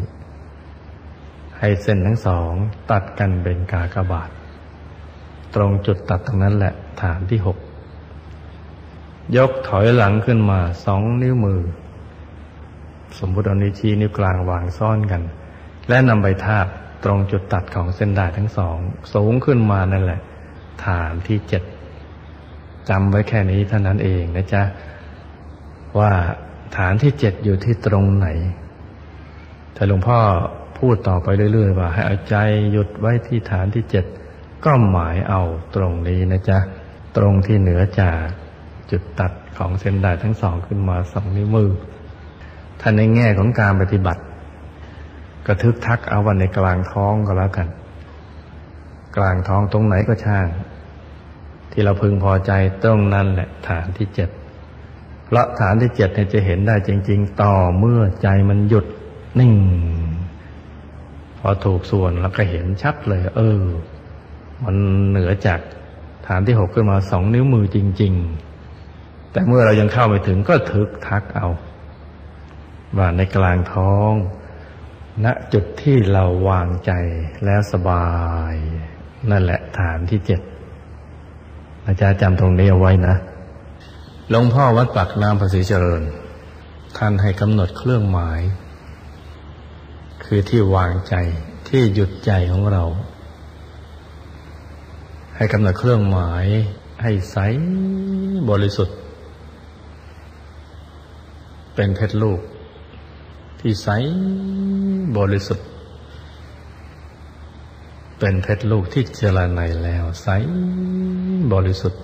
[1.60, 2.52] ให้เส้นทั้งสอง
[2.91, 4.30] ตัดกันเป็นกากบาท
[5.56, 7.58] ตรงจุดตัดตรงนั้นแหละฐานที่หก
[9.38, 11.62] ยกถอยหลังขึ้นมาสองนิ้วมือ
[13.20, 15.22] สมมติเอานิ้วชี้นิ้วกลางวางซ่อนกัน
[15.89, 16.68] และนำใบทาบ
[17.04, 18.78] ตรงจุดตัดของเส้นได้ทั้งสอง
[19.13, 20.20] สูงขึ้นมานั่นแหละ
[20.86, 21.63] ฐานที่เจ็ด
[22.89, 24.63] จำไว้แค่นี้เท่านั้นเองนะจ๊ะ
[26.00, 26.12] ว่า
[26.78, 28.28] ฐานที่เจ็ดอยู่ที่ตรงไหน
[29.74, 30.20] แต่หลวงพ่อ
[30.80, 32.36] พูดต่อไปเรื่อย ๆ ว่า ให้เอาใจ
[32.72, 34.06] หยุดไว้ที่ฐานที่เจ็ด
[34.66, 35.42] ก็หมายเอา
[35.76, 36.60] ตรงนี้นะจ๊ะ
[37.18, 38.22] ตรงที่เหนือจาก
[38.92, 41.72] จุดตัดของเส้นได้ทั้งสองขึ้นมาสองนิ้วมือ
[42.82, 44.22] ท่านในแง่ของการปฏิบัติ
[45.48, 47.68] กระทึกทักเอาวันในกลางท้องก็แล้วกัน
[49.18, 50.48] กลางท้องตรงไหนก็ช่าง
[51.72, 52.52] ที่เราพึงพอใจ
[52.84, 54.30] ตรงนั้นแหละฐานที่เจ็ด
[55.26, 58.86] เพราะฐานที่เจ็ดเนี่ยจะเห็นได้จริง ๆ ต่อเมื่อใจมันหยุด
[59.40, 59.54] นิ่ง
[61.46, 63.62] อถูกส่วนแล้วก็เห็นชัดเลย เออ
[64.64, 64.76] มัน
[65.10, 65.60] เหนือจาก
[66.28, 68.14] ฐานที่หกขึ้นมาสองนิ้วมือจริง
[68.72, 71.48] ๆ แต่เมื่อเรายังเข้าไม่ถึงก็ถึกทักเอา
[72.98, 74.12] ว่าในกลางท้อง
[75.26, 76.92] ณจุดที่เราวางใจ
[77.46, 78.10] แล้วสบา
[78.54, 78.56] ย
[79.32, 80.42] นั่นแหละฐานที่เจ็ด
[81.88, 83.16] อาจารย์จำตรงนี้เอาไว้นะ
[84.30, 86.04] หลวงพ่อวัดปักน้ำภาษีเจริญ
[86.98, 88.40] ท่านให้กำหนดเครื่องหมาย
[90.26, 91.16] คือที่วางใจ
[91.70, 92.84] ที่หยุดใจของเรา
[95.36, 96.46] ให้กำหนดเครื่องหมาย
[97.02, 97.38] ให้ใส
[98.50, 98.98] บริสุทธิ์
[101.76, 102.40] เป็นเพชรลูก
[103.60, 103.90] ที่ใส
[105.18, 105.68] บริสุทธิ์
[108.20, 110.28] เป็นเพชรลูกที่เจรไนแล้ว ใส
[111.54, 112.02] บริสุทธิ์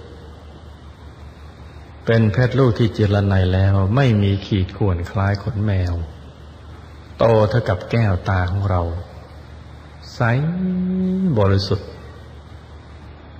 [2.06, 5.94] เป็นเพชรลูกที่เจรไนแล้ว ไม่มีขีดข่วนคล้ายขนแมว
[7.24, 8.82] โตเท่ากับแก้วตาของเรา
[10.16, 10.22] ใส
[11.40, 11.90] บริสุทธิ์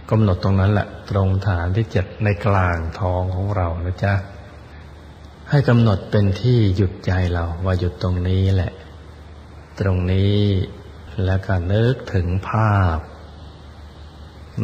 [0.10, 4.14] กำหนดตรงนั้นแหละตรงฐานที่เจ็ดในกลางท้องของเรานะจ๊ะ
[5.50, 8.72] ให้กำหนดเป็นที่หยุดใจเราว่าหยุดตรงนี้แหละ
[9.80, 10.38] ตรงนี้
[11.26, 13.00] แล้วก็นึกถึงภาพ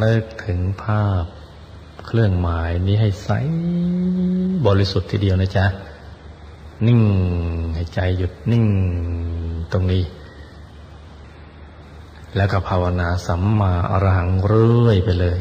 [0.02, 1.24] นึกถึงภาพ
[2.06, 3.30] เครื่องหมายนี้ให้ใส
[4.66, 5.66] บริสุทธิ์ทีเดียวนะจ๊ะ
[6.86, 7.00] นิ่ง
[7.74, 8.64] ให้ใจหยุดนิ่ง
[9.72, 10.04] ตรงนี้
[12.36, 15.38] แล้วก็ภาวนาสัมมาอรหังเรื่อยไปเลย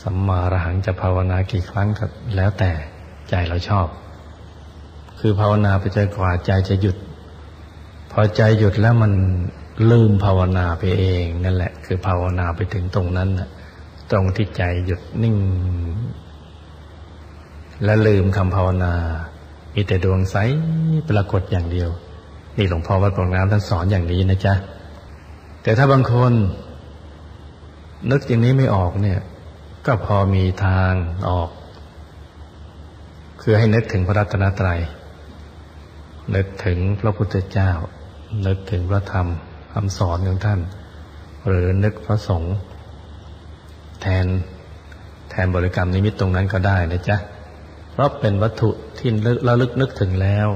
[0.00, 2.04] สัมมาอรหังจะภาวนากี่ครั้งก็
[2.36, 2.70] แล้วแต่
[3.28, 3.86] ใจเราชอบ
[5.18, 6.96] คือภาวนาไปจนกว่าใจจะหยุด
[8.12, 9.12] พอใจหยุดแล้วมัน
[9.90, 13.48] ลืมภาวนาไปเองนั่นแหละ คือภาวนาไปถึงตรงนั้นนะ
[14.10, 15.36] ตรงที่ใจหยุดนิ่ง
[17.84, 18.92] และลืมคำภาวนา
[19.74, 20.36] มีแต่ดวงใส
[21.08, 21.90] ปรากฏอย่างเดียว
[22.56, 24.54] นี่หลวงพ่อวัดปองน้ำท่านสอนอย่างนี้นะจ๊ะ
[25.62, 26.32] แต่ถ้าบางคน
[28.10, 29.20] นึกอย่างนี้ไม่ออกเนี่ย
[29.86, 30.92] ก็พอมีทาง
[31.28, 31.50] ออก
[33.40, 34.80] คือให้นึกถึงพระรัตนตรัย
[36.34, 37.70] นึกถึงพระพุทธเจ้า
[38.46, 39.26] นึกถึงพระธรรม
[39.72, 40.60] คำสอนของท่าน
[41.46, 42.54] หรือนึกพระสงฆ์
[44.00, 44.26] แทน
[45.30, 47.16] แทนบริกรรมนิมิตตรงนั้นก็ได้นะจ๊ะ
[48.00, 49.10] ราะเป็นวัตถุที่
[49.44, 50.48] เราลึกนึกถึงแล้ว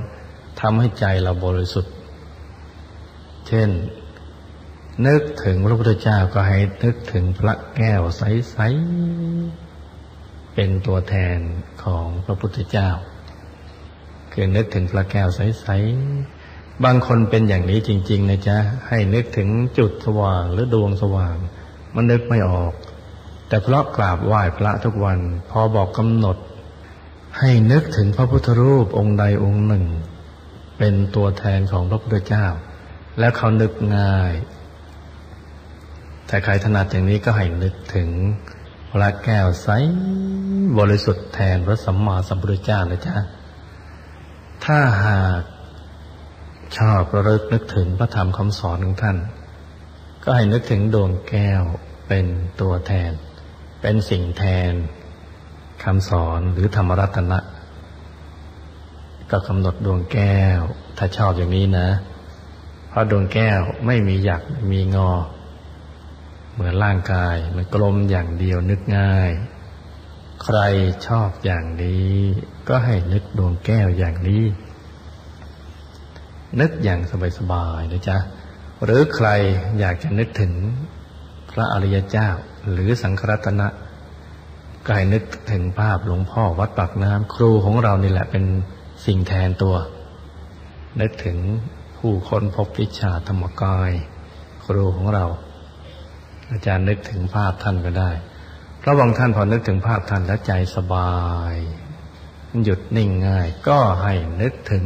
[0.61, 1.95] ทำให้ใจเราบริสุทธิ์
[3.49, 3.71] เช่น
[5.07, 11.39] นึกถึงพระพุทธเจ้าก็ให้นึกถึงพระแก้วใสๆเป็นตัวแทน
[11.85, 12.89] ของพระพุทธเจ้า
[14.33, 21.37] คือนึกถึงพระแก้วใสๆบางคนเป็นอย่างนี้จริง ๆ นะจ๊ะ ให้นึกถึงจุดสว่างหรือดวงสว่าง
[21.95, 22.73] มันนึกไม่ออก
[23.49, 25.19] แต่เพราะกราบไหว้พระทุกวัน
[25.51, 26.37] พอบอกกำหนด
[27.39, 29.85] ให้นึกถึงพระพุทธรูปองค์ใดองค์หนึ่ง
[30.79, 32.47] เป็นตัวแทนของพระพุทธเจ้า
[33.19, 34.33] แล้วเขานึกง่าย
[36.27, 38.09] แต่ใครถนัดอย่างนี้ก็ให้นึกถึง
[38.91, 39.69] พระแก้วใส
[40.79, 43.17] บริสุทธิ์แทนพระสัมมาสัมพุทธเจ้านะจ๊ะ
[44.65, 45.43] ถ้าหาก
[46.79, 49.17] ชอบระลึกนึกถึงพระธรรมคำสอนของท่าน
[50.25, 51.63] ก็ให้นึกถึงดวงแก้ว
[52.09, 52.27] เป็น
[52.61, 53.13] ตัวแทน
[53.81, 54.73] เป็นสิ่งแทน
[55.83, 57.39] คำสอนหรือธรรมรัตนะ
[59.31, 60.61] ก็กำหนดดวงแก้ว
[60.99, 61.89] ถ้าชอบอย่างนี้นะ
[62.89, 65.13] เพราะดวงแก้วไม่มีหยักมีงอ
[66.53, 69.31] เหมือนร่างกายมันกลมอย่างเดียวนึกง่าย
[70.43, 70.59] ใคร
[71.07, 72.13] ชอบอย่างนี้
[72.69, 74.45] ก็ให้นึกดวงแก้วอย่างนี้
[76.61, 77.01] นึกอย่าง
[77.39, 78.19] สบายๆนะจ๊ะ
[78.85, 79.29] หรือใคร
[79.79, 80.53] อยากจะนึกถึง
[81.51, 82.29] พระอริยเจ้า
[82.71, 83.69] หรือสังฆรัตนะ
[84.85, 88.45] ก็ให้นึกถึงภาพหลวงพ่อวัดปากน้ำครูของเรานี่แหละเป็น
[89.07, 89.77] สิ่งแทนตัว
[91.01, 91.39] นึกถึง
[91.99, 93.93] ผู้ค้นพบวิชาธรรมกาย
[94.67, 95.25] ครูของเรา
[96.51, 98.11] อาจารย์นึกถึงภาพท่านก็ได้
[98.83, 101.15] พระบางท่านพอนึกถึงภาพท่านแล้วใจสบา
[101.53, 101.55] ย
[102.65, 104.85] หยุดนิ่งง่าย ก็ให้นึกถึง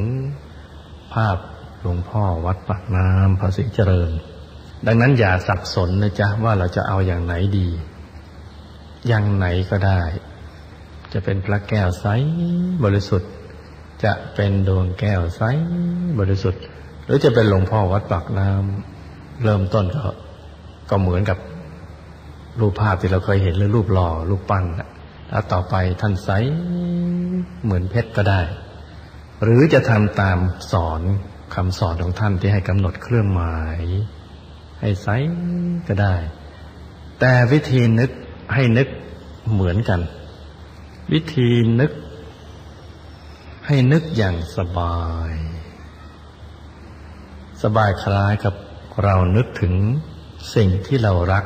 [1.14, 1.36] ภาพ
[1.80, 4.10] หลวงพ่อวัดปากน้ำพระศรีเจริญ
[4.86, 7.68] ดังนั้นอย่าสับสนนะจ๊ะว่าเราจะเอาอย่างไหนดี
[9.06, 10.00] อย่างไหนก็ได้
[11.12, 12.06] จะเป็นพระแก้วใส
[12.84, 13.30] บริสุทธิ์
[14.04, 15.42] จะเป็นดวงแก้วใส
[16.18, 16.62] บริสุทธิ์
[17.04, 20.02] หรือจะเป็นหลวงพ่อวัดปากน้ำเริ่มต้นก็
[20.90, 21.38] ก็เหมือนกับ
[22.60, 24.64] รูปภาพที่เราเคยเห็นหรือรูปหล่อรูปปั้น
[25.28, 26.30] แล้วต่อไปท่านใส
[27.64, 28.40] เหมือนเพชรก็ได้
[29.42, 30.38] หรือจะทำตาม
[30.72, 31.00] สอน
[31.54, 33.80] คำสอนของท่านที่ให้กำหนดเครื่องหมาย
[34.80, 35.08] ให้ใส
[35.88, 36.14] ก็ได้
[37.20, 38.10] แต่วิธีนึก
[38.54, 38.88] ให้นึก
[39.52, 40.00] เหมือนกัน
[41.12, 41.92] วิธีนึก
[43.66, 44.98] ให้นึกอย่างสบา
[45.30, 45.32] ย
[47.62, 48.54] สบายคล้ายกับ
[49.04, 49.74] เรานึกถึง
[50.54, 51.44] สิ่งที่เรารัก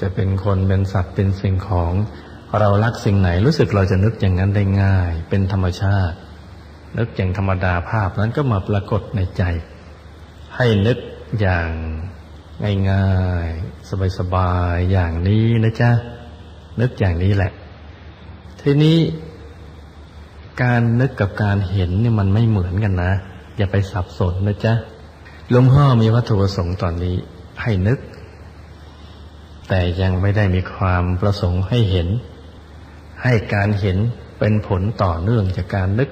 [0.00, 1.92] จะเป็นคนเป็นสัตว์เป็นสิ่งของ
[2.58, 6.16] เรารักสิ่งไหนรู้สึกเราจะนึกอย่างนั้นได้ง่าย เป็นธรรมชาติ
[6.98, 9.42] นึกอย่างธรรมดาภาพนั้นก็มาปรากฏในใจ
[10.56, 10.98] ให้นึก
[11.40, 11.70] อย่าง
[12.90, 15.90] ง่ายๆ สบายๆ อย่างนี้นะจ๊ะ
[16.80, 17.52] นึกอย่างนี้แหละ
[18.60, 18.98] ทีนี้
[20.62, 23.12] การนึกกับการเห็นเนี่ยมันไม่เหมือนกันนะ
[23.56, 24.74] อย่าไปสับสนนะจ๊ะ
[25.50, 27.16] หลวงพ่อมีวัตถุประสงค์ตอนนี้
[27.62, 27.98] ให้นึก
[29.68, 32.08] แต่ยังไม่ได้มีความประสงค์ให้เห็น
[33.22, 33.98] ให้การเห็น
[34.38, 36.08] เป็นผลต่อเนื่องจากการนึก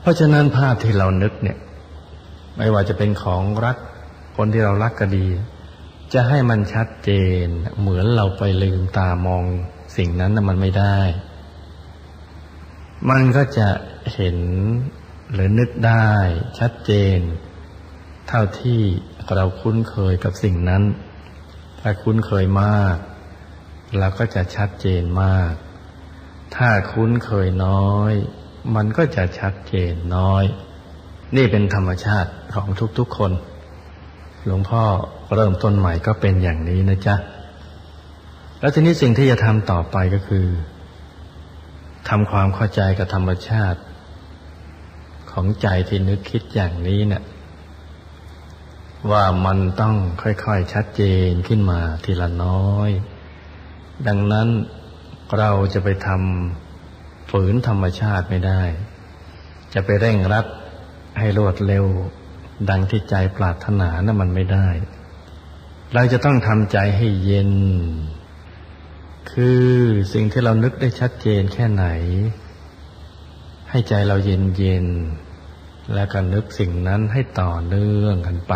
[0.00, 1.58] เพราะฉะนั้นภาพที่เรานึกเนี่ย
[2.56, 3.76] ไม่ว่าจะเป็นของรัก
[4.42, 5.26] คนที่เรารักก็ดี
[6.12, 7.10] จะให้มันชัดเจ
[7.44, 7.46] น
[7.80, 9.44] เหมือนเราไปลืมตามอง
[9.96, 10.98] สิ่งนั้นมันไม่ได้
[13.10, 13.68] มันก็จะ
[14.14, 14.36] เห็น
[15.32, 16.10] หรือนึกได้
[16.58, 17.18] ชัดเจน
[18.28, 18.80] เท่าที่
[19.34, 20.82] เราคุ้นเคยกับสิ่งนั้น
[21.80, 22.96] ถ้าคุ้นเคยมาก
[23.98, 25.52] เราก็จะชัดเจนมาก
[26.56, 28.12] ถ้าคุ้นเคยน้อย
[28.74, 30.44] มันก็จะชัดเจนน้อย
[31.36, 32.68] นี่เป็นธรรมชาติของ
[33.00, 33.32] ทุกๆคน
[34.46, 34.82] หลวงพ่อ
[35.34, 37.16] เริ่มต้นใหม่ก็เป็นอย่างนี้นะจ๊ะ
[38.60, 40.46] แล้วทีนี้สิ่งที่จะทำต่อไปก็คือ
[42.08, 43.80] ทำความเข้าใจกับธรรมชาติ
[45.30, 47.22] ของใจที่นึกคิดอย่างนี้เนะี่ย
[49.10, 52.90] ว่ามันต้องค่อยๆชัดเจนขึ้นมาทีละน้อย
[54.06, 54.48] ดังนั้น
[55.38, 58.62] เราจะไปทำฝืนธรรมชาติไม่ได้
[59.74, 60.46] จะไปเร่งรัด
[61.18, 61.86] ให้รวดเร็ว
[62.68, 64.68] ดังที่ใจปรารถนานะ่ะมันไม่ได้
[65.94, 67.52] เราจะต้องทำใจให้เย็น
[69.32, 69.66] คือ
[70.12, 71.86] สิ่งที่เรานึกได้ชัดเจนแค่ไหน
[73.70, 74.86] ให้ใจเราเย็นเย็น
[75.94, 78.54] แล้วก็นึกสิ่งนั้นให้ต่อเนื่องกันไป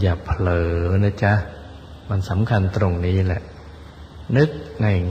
[0.00, 0.74] อย่าเผลอ
[1.04, 1.34] นะจ๊ะ
[2.10, 3.42] มันสำคัญตรงนี้แหละ
[4.36, 4.50] นึก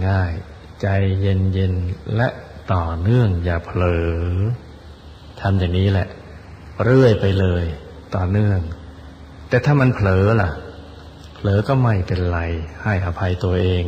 [0.08, 0.88] ง่ายๆ ใจ
[1.22, 2.28] เย็นๆและ
[2.74, 4.10] ต่อเนื่องอย่าเผลอ
[5.42, 6.08] ทำอย่างนี้แหละ
[6.84, 7.66] เรื่อยไปเลย
[8.16, 8.60] ต่อเนื่อง
[9.50, 10.50] แต่ถ้ามันเผลอล่ะ
[11.36, 12.40] เผลอก็ไม่เป็นไร
[12.84, 13.84] ให้อภัยตัวเอง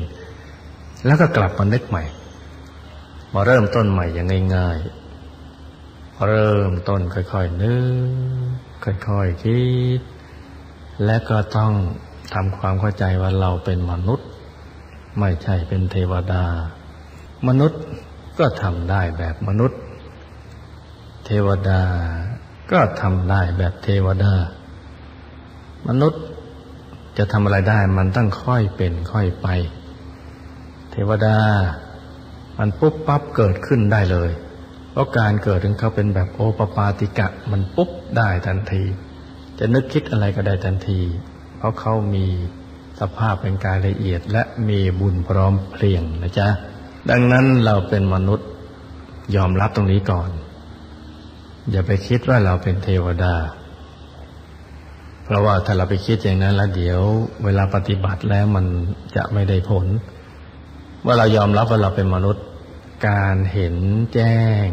[1.05, 2.03] แล้วก็กลับมานึกใหม่
[3.33, 4.77] มาเริ่มต้นใหม่อย่างง่าย
[5.53, 7.75] ๆ เริ่มต้นค่อยๆนึ
[8.87, 9.61] กค่อยๆคิ
[9.99, 10.01] ด
[11.05, 11.71] และก็ต้อง
[12.33, 14.27] ทำความเข้าใจว่าเราเป็นมนุษย์
[15.19, 16.45] ไม่ใช่เป็นเทวดา
[17.47, 17.81] มนุษย์
[18.39, 19.79] ก็ทำได้แบบมนุษย์
[21.25, 21.81] เทวดา
[22.71, 24.33] ก็ทำได้แบบเทวดา
[25.87, 26.23] มนุษย์
[27.17, 29.47] จะทำอะไรได้มันต้องค่อยเป็นค่อยไป
[30.91, 31.37] เทวดา
[32.57, 34.29] มันปุ๊บปั๊บเกิดขึ้นได้เลย
[34.91, 38.83] เพราะการเกิดของเขาเป็นแบบโอปปาติกะ มันปุ๊บได้ทันที
[39.59, 41.01] จะนึกคิดอะไรก็ได้ทันที
[41.57, 42.25] เพราะเขามี
[42.99, 46.47] สภาพเป็นกายละเอียด และมีบุญพร้อมเพลียงนะจ๊ะ
[47.09, 48.47] ดังนั้นเราเป็นมนุษย์
[49.35, 50.29] ยอมรับตรงนี้ก่อน
[51.71, 53.35] อย่าไปคิดว่าเราเป็นเทวดา
[55.23, 57.01] เพราะว่าถ้าเราไปคิดอย่างนั้นแล้วเดี๋ยว
[57.43, 58.65] เวลาปฏิบัติแล้วมัน
[59.15, 59.87] จะไม่ได้ผล
[61.05, 62.45] ว่าเรายอมรับว่าเราเป็นมนุษย์
[63.07, 63.75] การเห็น
[64.13, 64.65] แจ้ง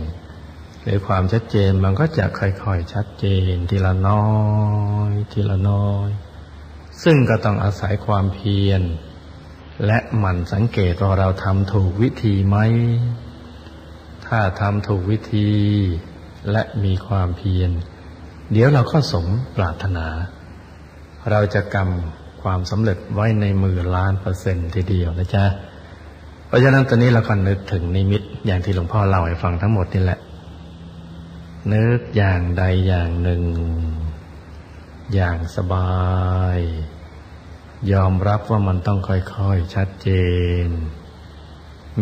[0.83, 4.27] หรือความชัดเจนมันก็จะค่อยๆชัดเจนทีละน้อ
[5.11, 6.09] ย ทีละน้อย
[7.03, 8.83] ซึ่งก็ต้องอาศัยความเพียร
[9.87, 12.57] และหมั่นสังเกตว่าเราทำถูกวิธีไหม
[14.27, 15.51] ถ้าทำถูกวิธี
[16.51, 17.71] และมีความเพียร
[18.53, 19.27] เดี๋ยวเราก็สม
[19.57, 20.07] ปรารถนา
[21.31, 25.45] เราจะกำความสำเร็จไว้ในมือล้านเปอร์เซ็นต์ทีเดียวนะจ๊ะ
[26.47, 30.19] เพราะฉะนั้นตอนนี้เราก็นึกถึงนิมิตอย่างที่หลวงพ่อเล่าให้ฟังทั้งหมดนี่แหละ
[31.73, 33.43] นึกอย่างใดอย่างหนึ่ง
[35.15, 35.95] อย่างสบา
[36.57, 36.59] ย
[37.93, 40.09] ยอมรับว่ามันต้องค่อยๆชัดเจ
[40.67, 40.69] น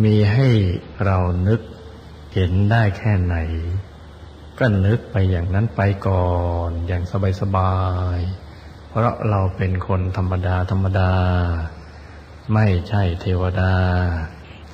[0.03, 0.47] มีให้
[1.05, 1.61] เรานึก
[2.33, 3.35] เห็นได้แค่ไหน
[4.59, 6.29] ก็นึกไปอย่างนั้นไปก่อ
[6.69, 7.03] นอย่าง
[7.41, 7.75] สบา
[8.17, 11.11] ยๆ เพราะเราเป็นคนธรรมดาธรรมดา
[12.53, 13.73] ไม่ใช่เทวดา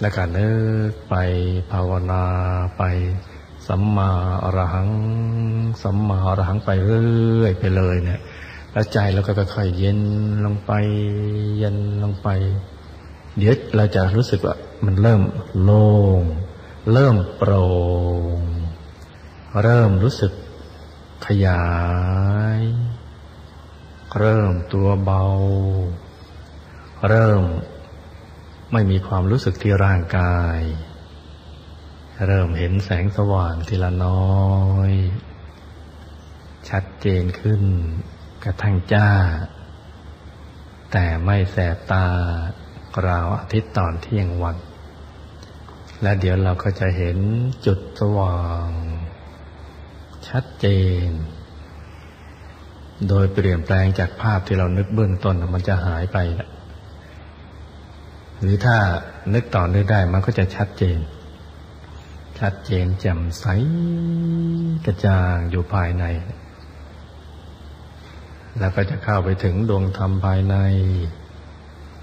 [0.02, 0.50] แล้วก็นึ
[0.90, 1.16] กไป
[1.72, 2.24] ภาวนา
[2.78, 2.84] ไป
[3.68, 4.12] สัมมา
[4.44, 4.90] อรหัง
[5.84, 8.22] สัมมาอรหังไปเรื่อยไปเลยเนี่ย
[8.72, 10.00] แล้วใจเราก็ค่อยเย็น
[10.46, 10.72] ลงไป
[11.58, 12.28] เย็นลงไป
[13.38, 15.22] เดี๋ยวเราจะรู้สึกว่ามันเริ่ม
[15.64, 15.90] โล่
[16.20, 16.22] ง
[16.92, 17.68] เริ่มโปร่
[18.38, 18.40] ง
[19.62, 20.34] เริ่มรู้สึก
[21.26, 21.66] ขยา
[22.58, 22.62] ย
[24.20, 25.24] เริ่มตัวเบา
[27.08, 27.44] เริ่ม
[28.72, 30.60] ไม่มีความรู้สึกที่ร่างกาย
[32.26, 34.40] เริ่มเห็นแสงสว่างทีละน้อ
[34.90, 34.92] ย
[36.70, 37.62] ชัดเจนขึ้น
[38.44, 39.10] กระทั่งจ้า
[40.92, 42.08] แต่ไม่แสบตา
[43.08, 44.58] ราวอาทิตย์ตอนเที่ยงวัน
[46.02, 47.18] และเดี๋ยวเราก็จะเห็น
[47.66, 48.70] จุดสว่าง
[50.32, 50.68] ชัดเจ
[51.08, 51.10] น
[53.08, 56.50] โดยเปลี่ยนแปลงจากภาพที่เรานึกเบื้องต้นมันจะหายไปหละ
[58.40, 58.78] หรือถ้า
[59.34, 61.00] นึกต่อเนึกได้มันก็จะชัดเจน
[62.40, 63.46] ชัดเจนแจ่มใส
[64.86, 66.06] กระจ่างอยู่ภายใน
[68.60, 70.56] แล้วก็จะเข้าไปถึงดวงธรรมภายใน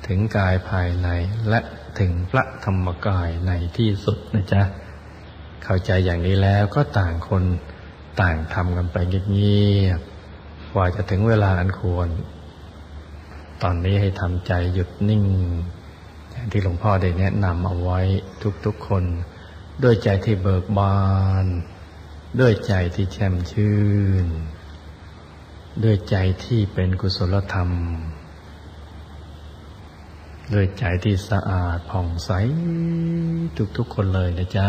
[0.06, 1.08] ถึงกายภายใน
[1.48, 1.60] และ
[1.98, 4.62] ถึงพระธรรมกายในที่สุดนะจ๊ะ
[5.64, 7.42] เข้าใจอย่างนี้แล้วก็ต่างคน
[8.20, 8.96] ต่างทำกันไป
[9.30, 12.08] เงียบๆกว่าจะถึงเวลาอันควร
[13.62, 15.24] ตอนนี้ให้ทำใจหยุดนิ่ง
[16.30, 18.00] อย่างที่หลวงพ่อได้แนะนำเอาไว้
[18.64, 19.04] ทุกๆคน
[19.82, 21.00] ด้วยใจที่เบิกบา
[21.44, 21.46] น
[22.40, 23.78] ด้วยใจที่แช่มชื่
[24.24, 24.26] น
[25.84, 27.70] ด้วยใจที่เป็นกุศลธรรม
[30.54, 32.30] ด้วยใจที่สะอาดผ่องใส
[33.76, 34.68] ทุกๆคนเลยนะจ๊ะ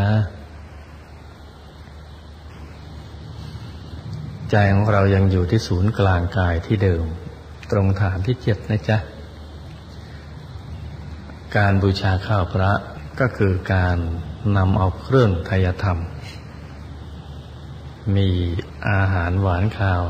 [4.52, 7.04] ใจของเรายังอยู่ที่ศูนย์กลางกายที่เดิม
[7.72, 8.98] ตรงฐานที่เจ็ดนะจ๊ะ
[11.58, 12.72] การบูชาข้าวพระ
[13.20, 13.98] ก็คือการ
[14.58, 16.00] นำเอาเครื่องทายธรรม
[18.16, 18.30] มี
[18.90, 20.04] อาหารหวานข้าว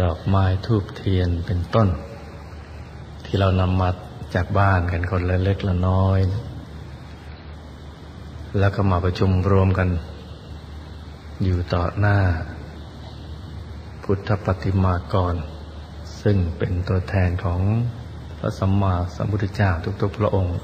[0.00, 1.88] ดอกไม้ทูบเทียนเป็นต้น
[3.24, 3.90] ที่เรานำมา
[4.34, 6.20] จากบ้านกันคนละเล็กละน้อย
[8.58, 9.88] แล้วก็มาประชุมรวมกัน
[11.44, 12.18] อยู่ต่อหน้า
[14.10, 15.34] พุทธปฏิมากร
[16.22, 17.60] ซึ่งเป็นตัวแทนของ
[18.38, 20.58] พระสัมมาสัมพุทธเจ้าทุกๆพระองค์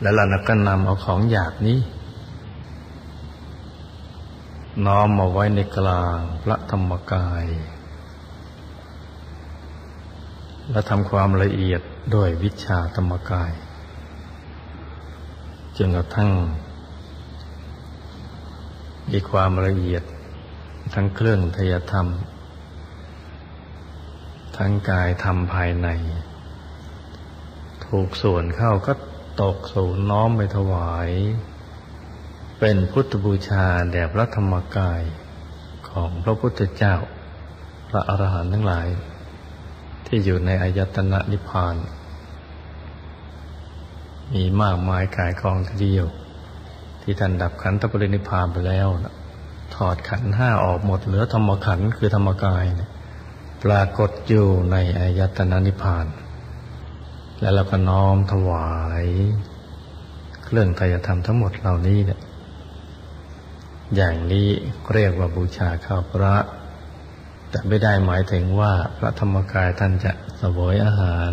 [0.00, 1.78] และเราก็นำเอาของหยาบนี้
[4.86, 7.44] น้อมมาไว้ในกลางพระธรรมกาย
[10.70, 11.82] และทำความละเอียด
[12.14, 13.52] ด้วยวิชาธรรมกาย
[15.76, 16.30] จนกระทั่ง
[19.10, 20.04] มีความละเอียด
[20.94, 22.08] ทั้งเครื่องทยธรรม
[24.56, 25.88] ทั้งกายทำภายใน
[27.86, 28.92] ถูกส่วนเข้าก็
[29.42, 31.10] ตกสู่น้อมไปถวาย
[32.60, 35.02] เป็นพุทธบูชาแด่พระธรรมกาย
[35.90, 36.94] ของพระพุทธเจ้า
[37.88, 38.88] พระอรหันต์ทั้งหลาย
[40.06, 41.74] ที่อยู่ในอายตนะนิพพาน
[44.32, 46.06] มีมากมายกายกองทีเดียว
[47.02, 48.88] ที่ท่านดับขันธปรินิพพานไปแล้ว
[49.74, 52.90] ถอดขันห้าออกหมด เหลือธรรมขันคือธรรมกายเนี่ย
[53.64, 56.06] ปรากฏอยู่ในอายตนะนิพพาน
[57.40, 59.04] แล้วเราก็น้อมถวาย
[60.44, 62.20] เครื่องไตรธรรมทั้งหมดเหล่านี้เนี่ย
[63.96, 64.48] อย่างนี้
[64.92, 66.36] เรียกว่าบูชาข้าวพระ
[67.50, 71.30] แต่ไม่ได้หมายถึงว่าพระธรรมกายท่านจะสวยอาหาร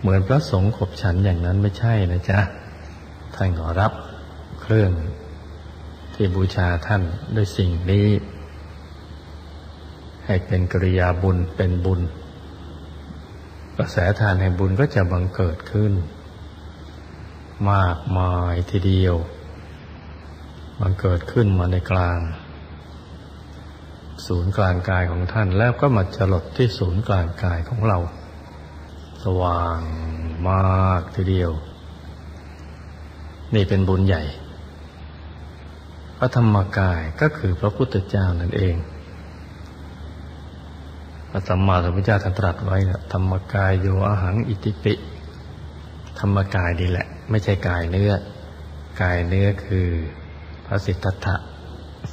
[0.00, 2.40] เหมือนพระสงฆ์ขบฉันอย่างนั้นไม่ใช่นะจ๊ะ
[3.34, 3.92] ท่านขอรับ
[4.60, 4.90] เครื่อง
[6.20, 7.02] ที่บูชาท่าน
[7.36, 8.08] ด้วยสิ่งนี้
[10.26, 12.00] ให้เป็นกริยาบุญเป็นบุญ
[13.76, 15.92] กระแสทานแห่งบุญก็จะบังเกิดขึ้น
[17.72, 19.16] มากมายทีเดียว
[20.80, 22.18] มันเกิดขึ้นมาในกลาง
[24.26, 27.98] ศูนย์กลางกายของท่านแล้วก็มาจรดที่ศูนย์กลางกายของเรา
[29.24, 29.80] สว่าง
[30.48, 31.50] มากทีเดียว
[33.54, 34.24] นี่เป็นบุญใหญ่
[36.18, 38.76] พระธรรมกายก็คือพระพุทธเจ้านั่นเอง
[41.30, 42.78] พระสัมมาสัมพุทธเจ้าท่านตรัสไว้
[43.12, 44.94] ธรรมกายโยอาหังอิติปิ
[46.20, 48.12] ธรรมกายดีแหละ ไม่ใช่กายเนื้อ
[49.02, 49.86] กายเนื้อคือ
[50.66, 51.36] พระสิทธัตถะ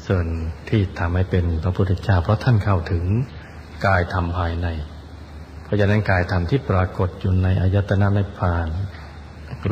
[0.06, 0.26] ส่วน
[0.70, 3.04] ที่ทำให้เป็นพระพุทธเจ้า เพราะท่านเข้าถึง
[3.86, 4.68] กายธรรมภายใน
[5.64, 8.68] เพราะฉะนั้นกายธรรมที่ปรากฏอยู่ในอายตนะในพาน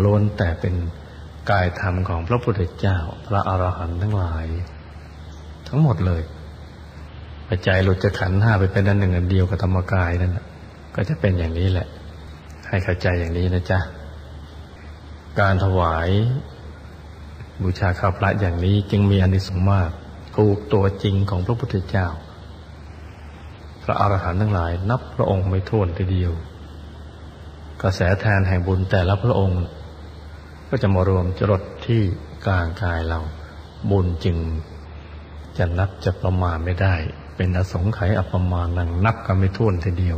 [0.03, 0.73] ล้วนแต่เป็น
[1.51, 4.45] กายธรรมของพระพุทธเจ้า พระอรหันต์ทั้งหลาย
[5.67, 6.21] ทั้งหมดเลย
[7.47, 10.37] ใจจัยหลุดจะขันห้าไปเป็นอันหนึ่งอันเดียวกับธรรมกายนั่น
[10.95, 11.87] ก็จะเป็นอย่างนี้แหละ
[12.67, 13.79] ให้เข้าใจอย่างนี้นะจ๊ะ
[15.39, 16.09] การถวาย
[17.61, 19.91] บูชาข้าวพระอย่างนี้จึงมีอนิสงส์มาก
[20.37, 22.07] ถูกตัวจริงของพระพุทธเจ้า
[23.83, 26.31] พระอรหันต์ทั้งหลาย นับพระองค์ไม่ท้วนทีเดียว
[27.81, 29.61] กระแสแทนแห่งบุญแต่ละพระองค์
[30.75, 32.01] ก็จะมารวมจรดที่
[32.45, 33.19] กลางกายเรา
[33.89, 34.37] บุญจึง
[35.57, 36.95] จะนับจะประมาณไม่ได้
[37.35, 40.17] เป็นอสงไขยอัปมาณนังนับกันไม่ท้วนทีเดียว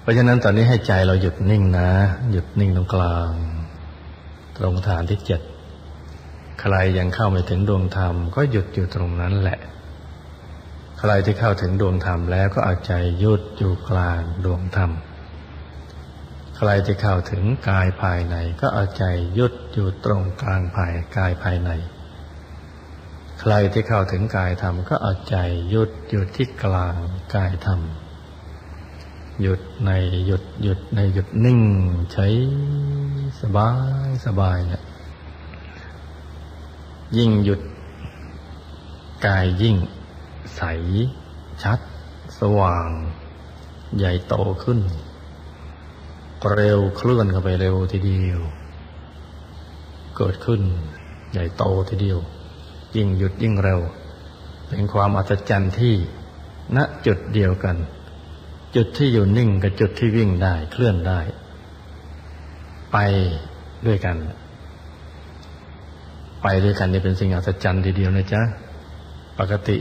[0.00, 1.90] เพราะฉะนั้นตอนนี้ให้ใจเราหยุดนิ่งนะ
[2.30, 3.30] หยุดนิ่งตรงกลาง
[4.58, 5.40] ตรงฐานที่เจ็ด
[6.60, 9.58] ใครยังเข้าไม่ถึงดวงธรรม ก็หยุดอยู่ตรงนั้นแหละ
[10.98, 14.92] ใครที่เข้าถึงดวงธรรมแล้วก็เอาใจหยุดอยู่กลางดวงธรรม
[16.56, 19.04] ใครที่เข้าถึงกายภายในก็เอาใจ
[19.38, 21.70] ยุดอยู่ตรงกลางภายกายภายใน
[23.40, 25.36] ใครที่เข้าถึงกายธรรมก็เอาใจ
[25.74, 26.96] ยุดอยู่ที่กลาง
[27.34, 27.80] กายธรรม
[29.42, 29.90] หยุดใน
[30.26, 31.60] หยุดหยุดในหยุดนิ่ง
[32.12, 32.26] ใช้
[33.40, 33.70] สบา
[34.06, 34.82] ยสบายเนี่ย
[37.16, 37.60] ยิ่งหยุด
[39.26, 39.76] กายยิ่ง
[40.56, 40.62] ใส
[41.62, 41.78] ชัด
[42.38, 42.88] สว่าง
[43.96, 44.78] ใหญ่โตขึ้น
[46.58, 48.40] เร็วเคลื่อนเข้าไปเร็วทีเดียว
[50.16, 50.60] เกิดขึ้น
[51.32, 52.18] ใหญ่โตทีเดียว
[52.96, 53.80] ยิ่งหยุดยิ่งเร็ว
[54.68, 55.94] เป็นความอัศจรรย์ที่
[56.76, 57.76] ณจุดเดียวกัน
[58.76, 61.20] จุดที่อยู่นิ่งกับจุดที่วิ่งได้เคลื่อนได้
[62.92, 62.98] ไป
[63.86, 64.16] ด้วยกัน
[66.42, 68.42] ไปด้วยกันนี่เป็นสิ่งอัศจรรย์ทีเดียวนะจ๊ะ
[69.38, 69.76] ปกติ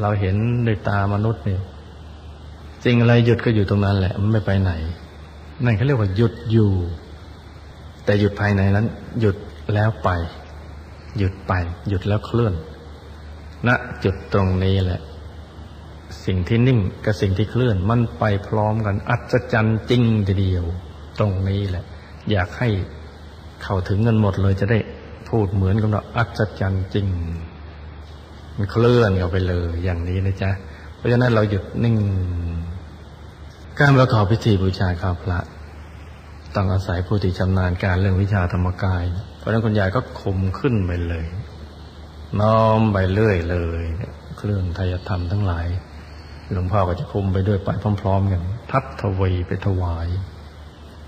[0.00, 0.36] เราเห็น
[0.66, 1.62] ด้วยตามนุษย์เนี่ย
[2.84, 4.72] สิ่งอะไรหยุดก็อยู่ตรงนั้นแหละ มันไม่ไปไหน
[5.64, 6.70] นั่นเขาเรียกว่าหยุดอยู่
[8.04, 8.86] แต่หยุดภายในนั้น
[9.20, 9.36] หยุด
[9.74, 10.08] แล้วไป
[11.18, 11.52] หยุดไป
[11.88, 12.54] หยุดแล้วเคลื่อน
[13.66, 15.00] ณนะจุดตรงนี้แหละ
[16.24, 20.64] สิ่งที่นิ่งกับสิ่งที่เคลื่อน มันไปพร้อมกัน อัศจรรย์จริงทีเดียว
[21.18, 21.84] ตรงนี้แหละ
[22.30, 22.68] อยากให้
[23.62, 24.78] เข้าถึงกันหมดเลยจะได้
[25.28, 27.06] พูดเหมือนกับเราอัศจรรย์จริง
[28.56, 30.50] มันเคลื่อนเข้าไปเลย อย่างนี้นะจ๊ะ
[30.96, 31.96] เพราะฉะนั้นเราหยุดนิ่ง
[33.82, 35.38] การประกอบพิธีบูชาข้าพระ
[36.54, 39.04] ต้องอาศัยผู้ที่ชำนาญการเรื่องวิชาธรรมกาย
[39.38, 41.26] เพราะนั้นคุณยายก็คมขึ้นไปเลย
[42.40, 43.82] น้อมไปเรื่อยเลย
[44.38, 45.66] เครื่องทายธรรมทั้งหลาย
[46.52, 47.68] หลวงพ่อก็จะคุมไปด้วยไป
[48.02, 50.08] พร้อมๆกันทับทวีไปถวาย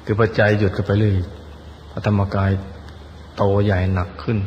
[0.05, 1.17] คือปัจจัยหยุดกันไปเลย
[1.91, 2.51] พระธรรมกาย
[3.37, 4.39] โตใหญ่หนักขึ้น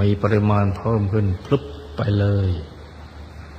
[0.00, 1.62] มีปริมาณเพิ่มขึ้นพลึบ
[1.96, 2.48] ไปเลย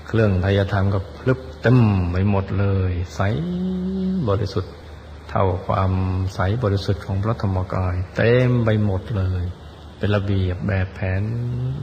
[0.07, 3.21] เครื่องทายธรรมก็พลึบ เต็มไปหมดเลย ใส
[4.29, 4.73] บริสุทธิ์
[5.29, 5.91] เท่าความ
[6.35, 9.43] ใสบริสุทธิ์ของพระธรรมกาย เต็มไปหมดเลย
[9.97, 11.21] เป็นระเบียบแบบแผน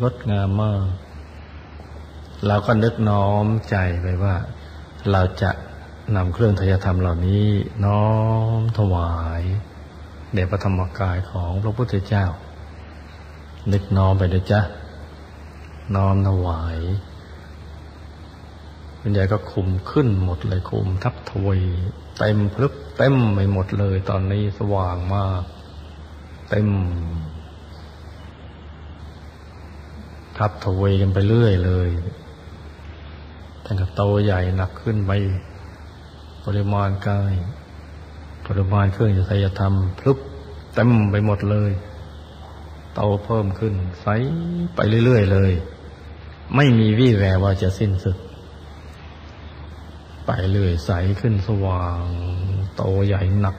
[0.00, 0.86] งดงามมาก
[2.46, 4.36] เราก็นึกน้อมใจไปว่า
[5.10, 5.50] เราจะ
[6.16, 7.46] นำเครื่องทายธรรมเหล่านี้
[7.84, 8.06] น้อ
[8.58, 9.42] มถวาย
[10.34, 12.26] แด่พระธรรมกายของพระพุทธเจ้า
[13.72, 14.60] นึกน้อมไปเลยจ้ะ
[15.96, 16.78] น้อมถวาย
[19.04, 21.58] คุณยายก็คุมขึ้นหมดเลยคุมทับทวี
[22.18, 25.42] เต็มพลึบเต็มไปหมดเลย ตอนนี้สว่างมาก
[26.50, 26.68] เต็ม
[30.38, 31.88] ทับทวีกันไปเรื่อยเลย
[33.64, 35.12] ทั้งกับโตใหญ่หนักขึ้นไป
[36.44, 37.32] ปริมาณกาย
[38.46, 40.18] ปริมาณเครื่องจะใส่ธรรมพลึบ
[40.74, 41.72] เต็มไปหมดเลย
[42.94, 44.06] โตเพิ่มขึ้นใส
[44.74, 45.52] ไปเรื่อยๆเลย
[46.56, 48.16] ไม่มีวี่แววว่าจะสิ้นสุด
[50.50, 52.00] เรื่อยใสขึ้นสว่าง
[52.76, 53.56] โตใหญ่หนัก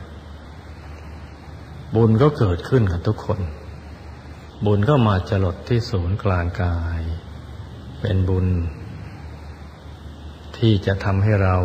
[1.96, 3.40] บุญก็เกิดขึ้นกับทุกคน
[4.66, 7.02] บุญก็มาจรดที่ศูนย์กลางกาย
[8.02, 8.48] เป็นบุญ
[10.58, 11.58] ที่จะทำให้เรา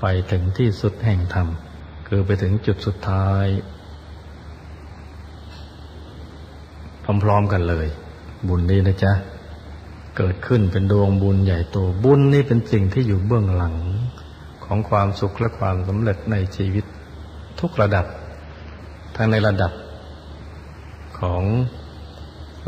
[0.00, 1.48] ไปถึงที่สุดแห่งธรรม
[2.06, 3.46] คือไปถึงจุดสุดท้าย
[7.24, 7.86] พร้อมๆกันเลย
[8.48, 9.12] บุญนี้นะจ๊ะ
[10.16, 13.74] เกิดขึ้นเป็นดวงบุญใหญ่โตบุญนี่เป็นสิ่งที่อยู่เบื้องหลัง
[14.66, 16.84] ของความสุขและความสำเร็จในชีวิต
[17.60, 18.06] ทุกระดับ
[19.16, 19.72] ทั้งในระดับ
[21.20, 21.42] ของ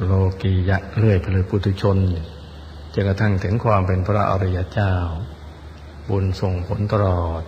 [0.04, 1.96] โลกียะเรื่อยไปเลยปุถุชน
[2.94, 4.94] จนกระทั่งถึงความเป็นพระอริยเจ้า
[6.08, 7.42] บุญส่งผลตลอด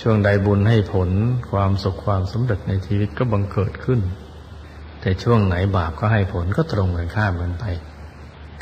[0.00, 1.10] ช่วงใดบุญให้ผล
[1.50, 4.00] ความสุขความสำเร็จในชีวิตก็บังเกิดขึ้น
[5.00, 7.64] แต่ช่วงไหนบาปก็ให้ผลก็ตรงกันข้ามกันไป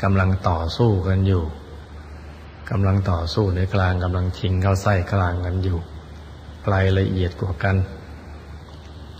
[0.03, 1.43] กำลังต่อสู้กันอยู่
[2.69, 5.79] กำลังต่อสู้ในกลางกำลังชิงเข้าไส้กลางกันอยู่
[6.63, 7.75] ไกลละเอียดกว่ากัน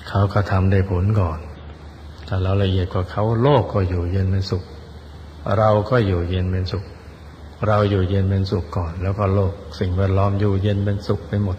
[0.10, 1.40] เขาก็ทำได้ผลก่อน
[2.26, 4.64] แต่เราละเอียดกว่าเขาโลกก็อยู่เย็นเป็นสุข
[5.58, 6.84] เราก็อยู่เย็นเป็นสุข
[7.68, 11.58] เราอยู่เย็นเป็นสุขก่อน แล้วก็โลกสิ่งแวดล้อมอยู่เย็นเป็นสุขไปหมด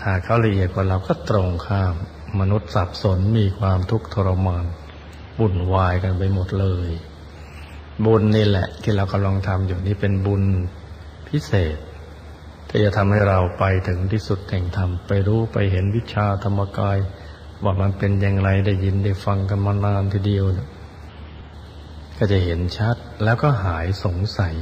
[0.00, 1.94] ถ้าเขาละเอียดกว่าเราก็ตรงข้าม
[2.40, 4.64] มนุษย์สับสนมีความทุกข์ทรมาน
[5.38, 6.90] บุ่นวายกันไปหมดเลย
[8.06, 10.42] บุญนี่แหละ ที่เรากำลังทำอยู่นี่เป็นบุญ
[11.28, 11.76] พิเศษ
[12.68, 16.98] ที่จะทำให้เราไปถึงที่สุดแห่งธรรม ไปรู้ไปเห็นวิชาธรรมกาย
[17.62, 20.68] ว่ามันเป็นอย่างไรได้ยินได้ฟังกันมานานทีเดียวนะ
[22.18, 24.54] ก็จะเห็นชัดแล้วก็หายสงสัย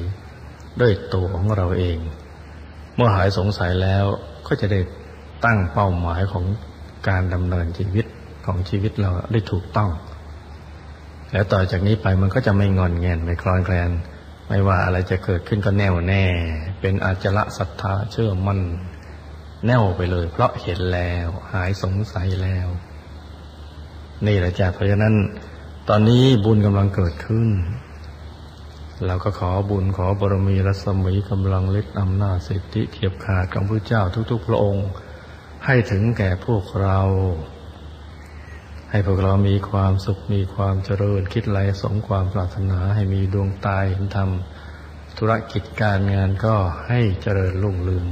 [0.81, 1.99] ด้วยตัวของเราเอง
[2.97, 4.05] เมื่อหายสงสัยแล้ว
[4.47, 4.81] ก็จะได้
[5.45, 6.45] ตั้งเป้าหมายของ
[7.09, 8.07] การดำเนินชีวิต
[8.47, 9.91] ของชีวิตเราได้ถูกต้อง
[11.33, 13.91] แล้วต่อจากนี้ไปมันก็จะไม่งอนแงนไม่คลอนแคลน
[14.49, 16.25] ไม่ว่าอะไรจะเกิดขึ้นก็แน่วแน่
[16.81, 18.61] เป็นอาจละศรัทธาเชื่อมั่น
[19.67, 22.69] แน่วไปเลย เพราะเห็นแล้วหายสงสัยแล้ว
[24.27, 25.15] นี่แหละจ้ะเพราะฉะนั้น
[25.89, 27.49] ตอนนี้บุญกำลังเกิดขึ้น
[29.07, 34.89] เราก็ขอบุญขอบารมีรัศมีกำลังฤทธิ์อำนาจสิทธิเทียบขาดกับพระเจ้าทุกๆ พระองค์
[35.65, 36.99] ให้ถึงแก่พวกเรา
[38.91, 44.31] ให้พวกเรามีความสุขมีความเจริญ คิดไรสมความปรารถนาให้มีดวงตายเห็นธรรม
[45.19, 46.55] ธุรกิจการงานก็
[46.89, 48.07] ให้เจริญรุ่งเรือง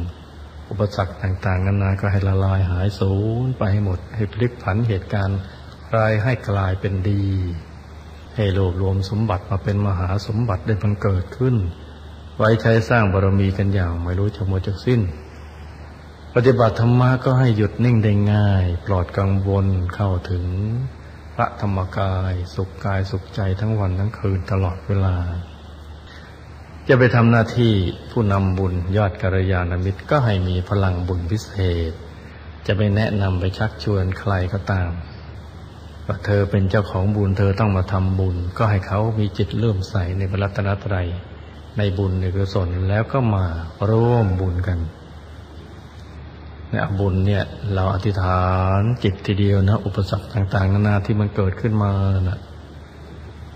[0.70, 3.14] อุปสรรคต่างๆ นานาก็ให้ละลายหายสู
[3.44, 5.38] ญไปให้หมด ให้พลิกผันเหตุการณ์
[5.96, 7.24] รายให้กลายเป็นดี
[8.36, 11.56] ให้รวบรวมสมบัติมาเป็นมหาสมบัติได้บังเกิดขึ้น
[12.38, 15.00] ไว้ใช้สร้างบารมีกันอย่างไม่รู้จะหมดจะสิ้น
[16.38, 20.44] ปฏิบัติธรรมะก็ให้หยุดนิ่งได้ง่าย ปลอดกังวลเข้าถึง
[21.34, 25.16] พระธรรมกาย สุขกายสุขใจทั้งวันทั้งคืนตลอดเวลา
[26.88, 27.72] จะไปทำหน้าที่
[28.10, 31.52] ผู้นำบุญยอดกัลยาณมิตรก็ให้มีพลังบุญพิเศ
[31.90, 31.92] ษ
[32.66, 34.90] จะไปแนะนำไปชักชวนใครก็ตาม
[36.06, 41.08] ว่าเธอเป็นเจ้าของบุญเธอต้องมาทำบุญ ก็ให้เขามีจิตเลื่อมใสในพระรัตนตรัย
[41.78, 43.44] ในบุญในกุศลแล้วก็มา
[43.90, 44.80] ร่วมบุญกัน
[46.70, 47.44] เนี่ยบุญเนี่ย
[47.74, 48.44] เราอธิษฐา
[48.78, 51.92] นจิตทีเดียวนะ อุปสรรคต่าง ๆ นานาที่มันเกิดขึ้นมา
[52.28, 52.38] นะ่ะ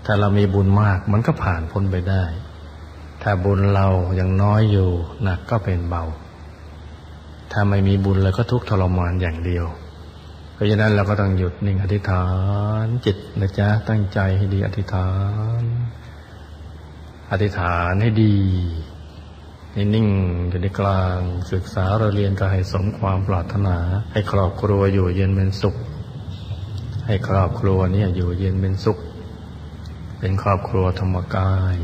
[0.05, 2.23] ถ้าเรามีบุญมากมันก็ผ่านพ้นไปได้
[3.23, 3.87] ถ้าบุญเรา
[4.19, 4.89] ยังน้อยอยู่
[5.23, 6.03] หนักก็เป็นเบา
[7.51, 9.65] ถ้าไม่มีบุญเลยก็ทุกข์ทรมานอย่างเดียว
[10.61, 12.27] ราะฉะนั้นเราก็ต้องหยุดนิ่งอธิษฐา
[12.83, 15.09] นจิตนะจ๊ะตั้งใจให้ดีอธิษฐา
[15.61, 15.63] น
[17.31, 18.35] อธิษฐานให้ดี
[19.73, 20.07] ให้นิ่ง
[20.49, 21.17] อยู่ในกลาง
[21.51, 23.77] ศึกษาเราเรียนก็ให้สมความปรารถนา
[24.11, 25.75] ให้ครอบครัวอยู่เย็นเป็นสุข
[27.07, 28.97] ให้ครอบครัวนี้อยู่เย็นเป็นสุข
[30.19, 31.75] เป็นครอบครัวธรรมกาย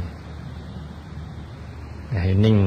[2.21, 2.59] ให้นิ่ง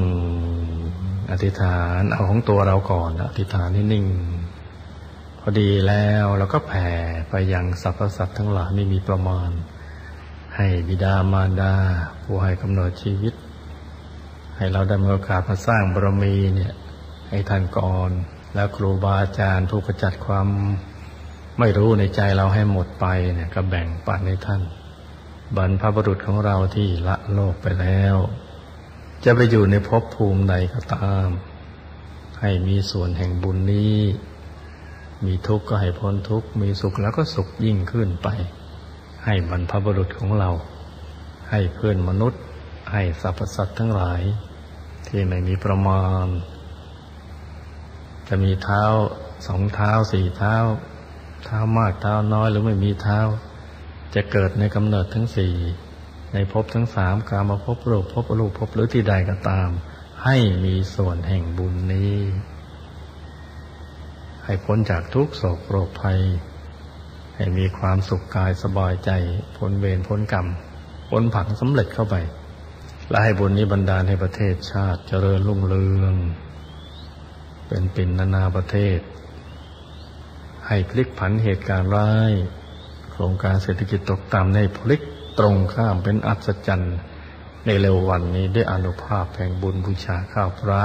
[1.31, 4.05] อธิษฐานเอาของตัวเราก่อนอธิษฐานให้นิ่ง
[5.39, 6.89] พอดีแล้วเราก็แผ่
[7.29, 9.49] ไปยังสรรพสัตว์ทั้งหลายไม่มีประมาณ
[10.55, 11.73] ให้บิดามารดา
[12.23, 13.33] ผู้ให้กำเนิดชีวิต
[14.61, 16.73] ให้เราได้มีโอกาสมาสร้างบารมีเนี่ย
[17.29, 18.11] ให้ท่านก่อน
[18.55, 20.47] แล้วครูบาอาจารย์ผู้กระจัดความ
[21.59, 24.61] ไม่รู้ในใจเราให้หมดไปเนี่ยก็แบ่งปันให้ท่าน
[25.57, 28.15] บรรพบุรุษของเราที่ละโลกไปแล้ว
[29.23, 31.27] จะไปอยู่ในภพภูมิใดก็ตาม
[32.41, 33.97] ให้มีส่วนแห่งบุญนี้
[35.25, 38.27] มีทุกข์ก็ให้พ้นทุกข์มีสุขแล้วก็สุขยิ่งขึ้นไป
[39.25, 40.49] ให้บรรพบุรุษของเรา
[41.49, 42.41] ให้เพื่อนมนุษย์
[42.91, 44.21] ให้สรรพสัตว์ทั้งหลาย
[45.11, 46.25] ที่ไม่มีประมาณ
[48.27, 48.83] จะมีเท้า
[49.47, 50.55] สองเท้าสี่เท้า
[51.45, 53.19] เท้ามากเท้าน้อยหรือไม่มีเท้า
[54.15, 55.53] จะเกิดในกำเนิดทั้งสี่
[56.33, 59.69] ในภพทั้งสามกามาภพโลกภพอรูปภพหรือที่ใดก็ตาม
[60.23, 62.15] ให้มีส่วนแห่งบุญนี้
[64.45, 66.19] ให้พ้นจากทุกโศกโรคภัย
[67.35, 69.11] ให้มีความสุขกายสบายใจ
[69.57, 70.47] พ้นเวรพ้นกรรม
[71.09, 72.15] พ้นผังสำเร็จเข้าไป
[73.11, 76.13] และให้บุญนี้บันดาลให้ประเทศชาติเจริญรุ่งเรือง
[77.67, 78.99] เป็นปิ่นนานาประเทศ
[80.67, 82.31] ให้พลิกผันเหตุการณ์ร้าย
[83.11, 85.01] โครงการเศรษฐกิจตกต่ำในพลิก
[85.39, 86.97] ตรงข้ามเป็นอัศจรรย์
[87.65, 90.81] ในเร็ววันนี้ได้อนุภาพแห่งบุญบูชาข้าวพระ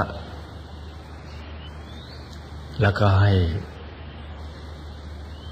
[2.81, 3.33] แล้วก็ให้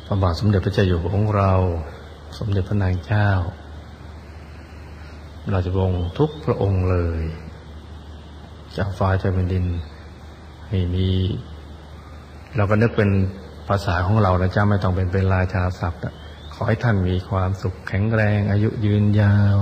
[0.06, 1.54] พระบาทสมเด็จพระเจ้าอยู่หัวของเรา
[2.38, 3.30] สมเด็จพระนางเจ้า
[5.54, 7.22] ราจะวงทุกพระองค์เลย
[8.78, 9.66] จากฟ้าจากแผ่นดิน
[10.68, 11.08] ให้มี
[12.56, 13.10] เราก็นึกเป็น
[13.68, 16.02] ภาษาของเรานะจ้าไม่ต้องเป็นเป็นราชาศัพท์
[16.54, 19.60] ขอให้ท่านมีความสุขแข็งแรง อายุยืนยาว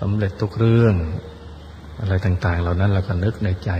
[0.00, 0.94] สำเร็จทุกเรื่อง
[2.00, 3.70] อะไรต่าง ๆ เหล่านั้นเราก็นึกในใจ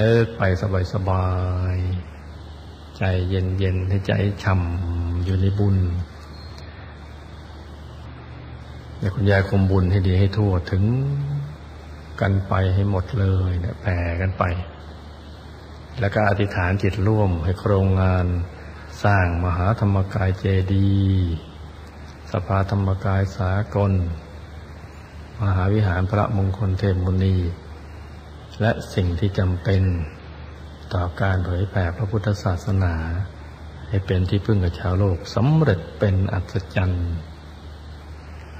[0.00, 0.42] นึกไป
[0.92, 1.28] สบา
[1.74, 4.12] ยๆใจเย็นๆให้ใจ
[4.42, 5.76] ช่ำอยู่ในบุญ
[8.98, 10.84] เดี๋ยคุณยายคมบุญให้ดีให้ทั่วถึง
[12.20, 14.44] กันไปให้หมดเลยเนี่ยแผ่กันไป
[16.00, 18.26] แล้วก็อธิษฐานจิตร่วมให้โครงงาน
[19.04, 20.94] สร้างมหาธรรมกายเจดี
[22.32, 23.92] สภาธรรมกายสากล
[25.42, 27.36] มหาวิหารพระมงคลเทพมุนี
[28.60, 29.82] และสิ่งที่จำเป็น
[30.94, 32.94] ต่อการเผยแผ่พระพุทธศาสนา
[33.88, 37.08] ให้เป็นที่พึ่งกับชาวโลกสำเร็จเป็นอัศจรรย์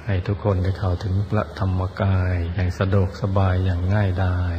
[0.06, 4.58] ให้ทุกคนได้เข้าถึงพระธรรมกายอย่างสะดวกสบายอย่างง่ายดาย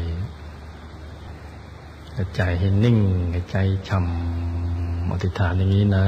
[2.36, 3.00] ใจให้นิ่ง
[3.52, 6.06] ใจช่ำอธิษฐานอย่างนี้นะ